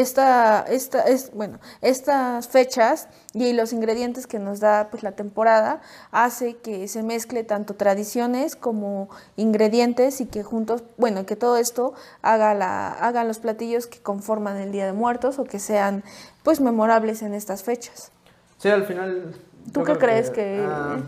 esta, 0.00 0.60
esta, 0.68 1.00
es, 1.02 1.32
bueno, 1.32 1.58
estas 1.80 2.48
fechas 2.48 3.08
y 3.32 3.54
los 3.54 3.72
ingredientes 3.72 4.26
que 4.26 4.38
nos 4.38 4.60
da 4.60 4.88
pues 4.90 5.02
la 5.02 5.12
temporada 5.12 5.80
hace 6.10 6.56
que 6.58 6.86
se 6.86 7.02
mezcle 7.02 7.44
tanto 7.44 7.74
tradiciones 7.76 8.56
como 8.56 9.08
ingredientes 9.36 10.20
y 10.20 10.26
que 10.26 10.42
juntos, 10.42 10.84
bueno, 10.98 11.24
que 11.24 11.34
todo 11.34 11.56
esto 11.56 11.94
haga 12.20 12.52
la, 12.52 12.92
hagan 12.92 13.26
los 13.26 13.38
platillos 13.38 13.86
que 13.86 13.98
conforman 13.98 14.58
el 14.58 14.70
Día 14.70 14.84
de 14.84 14.92
Muertos 14.92 15.38
o 15.38 15.44
que 15.44 15.58
sean 15.58 16.04
pues 16.42 16.60
memorables 16.60 17.22
en 17.22 17.32
estas 17.32 17.62
fechas. 17.62 18.12
Sí, 18.58 18.68
al 18.68 18.84
final. 18.84 19.34
¿Tú 19.72 19.82
qué 19.82 19.96
crees 19.96 20.28
que- 20.28 20.62
ah, 20.68 20.98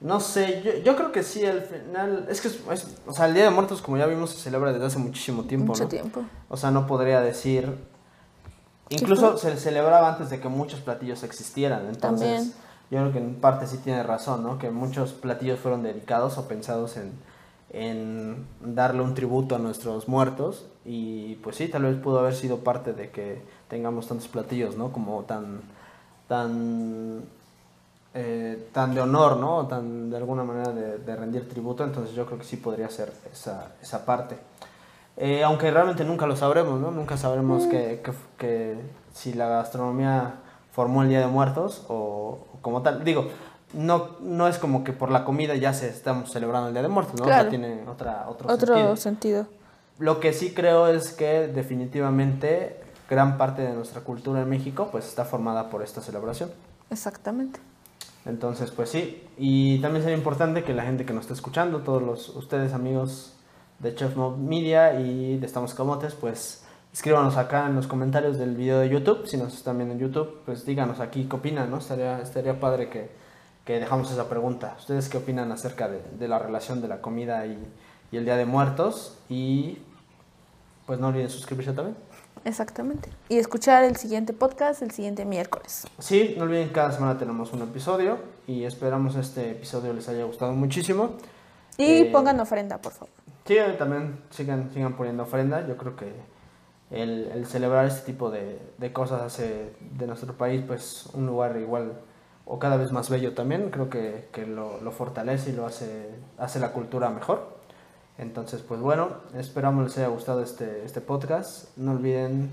no 0.00 0.18
sé, 0.18 0.62
yo, 0.62 0.72
yo 0.84 0.96
creo 0.96 1.12
que 1.12 1.22
sí, 1.22 1.46
al 1.46 1.62
final. 1.62 2.26
Es 2.28 2.40
que, 2.40 2.48
es- 2.48 2.58
es- 2.72 2.86
o 3.06 3.12
sea, 3.12 3.26
el 3.26 3.34
Día 3.34 3.44
de 3.44 3.50
Muertos, 3.50 3.80
como 3.82 3.96
ya 3.96 4.06
vimos, 4.06 4.30
se 4.30 4.36
celebra 4.38 4.72
desde 4.72 4.84
hace 4.86 4.98
muchísimo 4.98 5.44
tiempo, 5.44 5.68
Mucho 5.68 5.84
¿no? 5.84 5.88
tiempo. 5.88 6.22
O 6.48 6.56
sea, 6.56 6.72
no 6.72 6.88
podría 6.88 7.20
decir. 7.20 7.94
Incluso 8.88 9.36
se 9.36 9.56
celebraba 9.56 10.08
antes 10.08 10.30
de 10.30 10.40
que 10.40 10.48
muchos 10.48 10.80
platillos 10.80 11.22
existieran. 11.24 11.86
Entonces, 11.88 12.36
También. 12.36 12.52
yo 12.90 12.98
creo 13.00 13.12
que 13.12 13.18
en 13.18 13.34
parte 13.34 13.66
sí 13.66 13.78
tiene 13.78 14.02
razón, 14.02 14.42
¿no? 14.44 14.58
Que 14.58 14.70
muchos 14.70 15.12
platillos 15.12 15.58
fueron 15.58 15.82
dedicados 15.82 16.38
o 16.38 16.46
pensados 16.46 16.96
en, 16.96 17.12
en 17.70 18.46
darle 18.60 19.02
un 19.02 19.14
tributo 19.14 19.56
a 19.56 19.58
nuestros 19.58 20.06
muertos. 20.08 20.66
Y 20.84 21.34
pues 21.36 21.56
sí, 21.56 21.66
tal 21.68 21.82
vez 21.82 21.96
pudo 21.96 22.20
haber 22.20 22.34
sido 22.34 22.58
parte 22.58 22.92
de 22.92 23.10
que 23.10 23.42
tengamos 23.68 24.06
tantos 24.06 24.28
platillos, 24.28 24.76
¿no? 24.76 24.92
Como 24.92 25.24
tan, 25.24 25.62
tan, 26.28 27.24
eh, 28.14 28.68
tan 28.72 28.94
de 28.94 29.00
honor, 29.00 29.36
¿no? 29.38 29.66
Tan 29.66 30.10
de 30.10 30.16
alguna 30.16 30.44
manera 30.44 30.70
de, 30.72 30.98
de 30.98 31.16
rendir 31.16 31.48
tributo. 31.48 31.82
Entonces 31.82 32.14
yo 32.14 32.24
creo 32.24 32.38
que 32.38 32.44
sí 32.44 32.56
podría 32.56 32.88
ser 32.88 33.12
esa, 33.32 33.72
esa 33.82 34.06
parte. 34.06 34.36
Eh, 35.16 35.42
aunque 35.44 35.70
realmente 35.70 36.04
nunca 36.04 36.26
lo 36.26 36.36
sabremos, 36.36 36.80
¿no? 36.80 36.90
Nunca 36.90 37.16
sabremos 37.16 37.64
que, 37.66 38.00
que- 38.04 38.12
que 38.38 38.76
si 39.14 39.32
la 39.32 39.48
gastronomía 39.48 40.34
formó 40.72 41.02
el 41.02 41.08
Día 41.08 41.20
de 41.20 41.26
Muertos 41.26 41.84
o, 41.88 42.38
o 42.52 42.58
como 42.60 42.82
tal. 42.82 43.02
Digo, 43.02 43.28
no, 43.72 44.10
no 44.20 44.46
es 44.46 44.58
como 44.58 44.84
que 44.84 44.92
por 44.92 45.10
la 45.10 45.24
comida 45.24 45.54
ya 45.54 45.72
se 45.72 45.88
estamos 45.88 46.30
celebrando 46.30 46.68
el 46.68 46.74
Día 46.74 46.82
de 46.82 46.88
Muertos, 46.88 47.14
¿no? 47.18 47.22
O 47.24 47.26
sea, 47.26 47.36
Claro. 47.36 47.48
tiene 47.50 47.88
otra, 47.88 48.26
otro, 48.28 48.52
Otro 48.52 48.74
sentido. 48.74 48.96
sentido. 48.96 49.46
Lo 49.98 50.20
que 50.20 50.34
sí 50.34 50.52
creo 50.52 50.88
es 50.88 51.12
que 51.12 51.48
definitivamente 51.48 52.80
gran 53.08 53.38
parte 53.38 53.62
de 53.62 53.72
nuestra 53.72 54.02
cultura 54.02 54.42
en 54.42 54.48
México 54.50 54.88
pues 54.92 55.06
está 55.06 55.24
formada 55.24 55.70
por 55.70 55.82
esta 55.82 56.02
celebración. 56.02 56.50
Exactamente. 56.90 57.60
Entonces, 58.26 58.70
pues 58.72 58.90
sí, 58.90 59.22
y 59.38 59.78
también 59.80 60.02
sería 60.02 60.18
importante 60.18 60.64
que 60.64 60.74
la 60.74 60.82
gente 60.82 61.06
que 61.06 61.12
nos 61.14 61.22
está 61.22 61.34
escuchando, 61.34 61.78
todos 61.80 62.02
los 62.02 62.28
ustedes 62.30 62.72
amigos 62.74 63.32
de 63.78 63.94
Chef 63.94 64.16
Mob 64.16 64.36
Media 64.38 64.98
y 65.00 65.38
de 65.38 65.46
Estamos 65.46 65.74
Camotes, 65.74 66.14
pues 66.14 66.64
escríbanos 66.92 67.36
acá 67.36 67.66
en 67.66 67.74
los 67.74 67.86
comentarios 67.86 68.38
del 68.38 68.56
video 68.56 68.78
de 68.78 68.88
YouTube, 68.88 69.26
si 69.26 69.36
nos 69.36 69.54
están 69.54 69.76
viendo 69.76 69.94
en 69.94 70.00
YouTube, 70.00 70.40
pues 70.46 70.64
díganos 70.64 71.00
aquí 71.00 71.26
qué 71.28 71.36
opinan, 71.36 71.70
¿no? 71.70 71.78
Estaría, 71.78 72.20
estaría 72.20 72.58
padre 72.58 72.88
que, 72.88 73.10
que 73.64 73.78
dejamos 73.78 74.10
esa 74.10 74.28
pregunta. 74.28 74.76
¿Ustedes 74.78 75.08
qué 75.08 75.18
opinan 75.18 75.52
acerca 75.52 75.88
de, 75.88 76.00
de 76.18 76.28
la 76.28 76.38
relación 76.38 76.80
de 76.80 76.88
la 76.88 77.02
comida 77.02 77.46
y, 77.46 77.58
y 78.12 78.16
el 78.16 78.24
Día 78.24 78.36
de 78.36 78.46
Muertos? 78.46 79.18
Y 79.28 79.78
pues 80.86 80.98
no 80.98 81.08
olviden 81.08 81.28
suscribirse 81.28 81.72
también. 81.72 81.96
Exactamente. 82.44 83.10
Y 83.28 83.38
escuchar 83.38 83.82
el 83.82 83.96
siguiente 83.96 84.32
podcast 84.32 84.80
el 84.80 84.92
siguiente 84.92 85.24
miércoles. 85.24 85.86
Sí, 85.98 86.34
no 86.38 86.44
olviden 86.44 86.68
cada 86.68 86.92
semana 86.92 87.18
tenemos 87.18 87.52
un 87.52 87.62
episodio 87.62 88.18
y 88.46 88.62
esperamos 88.64 89.16
este 89.16 89.50
episodio 89.50 89.92
les 89.92 90.08
haya 90.08 90.24
gustado 90.24 90.52
muchísimo. 90.52 91.10
Y 91.76 92.02
Eh, 92.02 92.10
pongan 92.12 92.38
ofrenda, 92.40 92.78
por 92.78 92.92
favor. 92.92 93.08
Sí, 93.46 93.56
también 93.78 94.18
sigan, 94.30 94.70
sigan 94.72 94.94
poniendo 94.94 95.22
ofrenda. 95.22 95.66
Yo 95.66 95.76
creo 95.76 95.94
que 95.94 96.12
el, 96.90 97.30
el 97.32 97.46
celebrar 97.46 97.86
este 97.86 98.04
tipo 98.04 98.30
de, 98.30 98.60
de 98.78 98.92
cosas 98.92 99.22
hace 99.22 99.72
de 99.80 100.06
nuestro 100.06 100.34
país 100.34 100.62
pues 100.66 101.08
un 101.14 101.26
lugar 101.26 101.56
igual 101.56 101.92
o 102.44 102.58
cada 102.58 102.76
vez 102.76 102.90
más 102.90 103.08
bello 103.08 103.34
también. 103.34 103.70
Creo 103.70 103.88
que, 103.88 104.28
que 104.32 104.46
lo, 104.46 104.80
lo 104.80 104.90
fortalece 104.90 105.50
y 105.50 105.52
lo 105.52 105.64
hace, 105.64 106.10
hace 106.38 106.58
la 106.58 106.72
cultura 106.72 107.08
mejor. 107.10 107.56
Entonces, 108.18 108.62
pues 108.62 108.80
bueno, 108.80 109.10
esperamos 109.36 109.84
les 109.84 109.98
haya 109.98 110.08
gustado 110.08 110.42
este, 110.42 110.84
este 110.84 111.00
podcast. 111.00 111.76
No 111.76 111.92
olviden 111.92 112.50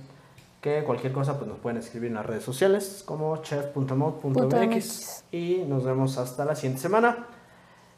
que 0.62 0.84
cualquier 0.84 1.12
cosa 1.12 1.38
pues 1.38 1.50
nos 1.50 1.60
pueden 1.60 1.78
escribir 1.78 2.10
en 2.10 2.16
las 2.16 2.26
redes 2.26 2.44
sociales 2.44 3.04
como 3.06 3.38
chef.mod.mx 3.38 4.54
.mx. 4.54 5.24
y 5.32 5.64
nos 5.68 5.84
vemos 5.84 6.18
hasta 6.18 6.46
la 6.46 6.56
siguiente 6.56 6.82
semana. 6.82 7.26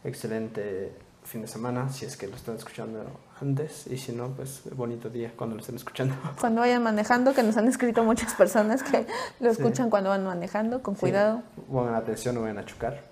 Excelente 0.04 1.05
fin 1.26 1.42
de 1.42 1.48
semana 1.48 1.90
si 1.90 2.06
es 2.06 2.16
que 2.18 2.28
lo 2.28 2.36
están 2.36 2.56
escuchando 2.56 3.04
antes 3.42 3.88
y 3.88 3.98
si 3.98 4.12
no, 4.12 4.30
pues 4.30 4.62
bonito 4.76 5.10
día 5.10 5.32
cuando 5.36 5.56
lo 5.56 5.62
estén 5.62 5.76
escuchando. 5.76 6.16
Cuando 6.40 6.62
vayan 6.62 6.84
manejando, 6.84 7.34
que 7.34 7.44
nos 7.44 7.58
han 7.58 7.68
escrito 7.68 8.04
muchas 8.04 8.34
personas 8.36 8.84
que 8.84 9.06
lo 9.40 9.54
Sí. 9.54 9.62
escuchan 9.62 9.90
cuando 9.90 10.10
van 10.12 10.24
manejando, 10.24 10.82
con 10.84 10.96
Sí, 10.96 11.02
cuidado. 11.02 11.42
Pongan 11.72 11.96
atención, 11.96 12.36
no 12.36 12.42
vayan 12.42 12.60
a 12.60 12.66
chocar. 12.66 13.04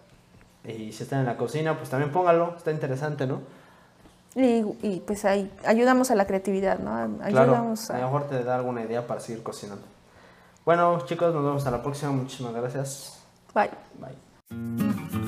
Y 0.65 0.91
si 0.93 1.03
están 1.03 1.19
en 1.21 1.25
la 1.25 1.35
cocina, 1.37 1.75
pues 1.77 1.89
también 1.89 2.11
pónganlo, 2.11 2.55
está 2.55 2.71
interesante, 2.71 3.27
¿no? 3.27 3.41
Y, 4.35 4.63
y, 4.81 5.03
pues 5.05 5.25
ahí 5.25 5.51
ayudamos 5.65 6.09
a 6.09 6.15
la 6.15 6.25
creatividad, 6.25 6.79
¿no? 6.79 6.91
Claro, 7.17 7.41
Ayudamos 7.41 7.89
a 7.91 7.97
lo 7.97 8.03
a... 8.03 8.05
mejor 8.05 8.27
te 8.29 8.43
da 8.43 8.55
alguna 8.55 8.81
idea 8.83 9.05
para 9.05 9.19
seguir 9.19 9.43
cocinando. 9.43 9.83
Bueno, 10.65 11.01
chicos, 11.05 11.33
nos 11.33 11.43
vemos 11.43 11.57
hasta 11.57 11.71
la 11.71 11.83
próxima. 11.83 12.11
Muchísimas 12.11 12.53
gracias. 12.53 13.19
Bye. 13.53 13.69
Bye. 13.99 15.22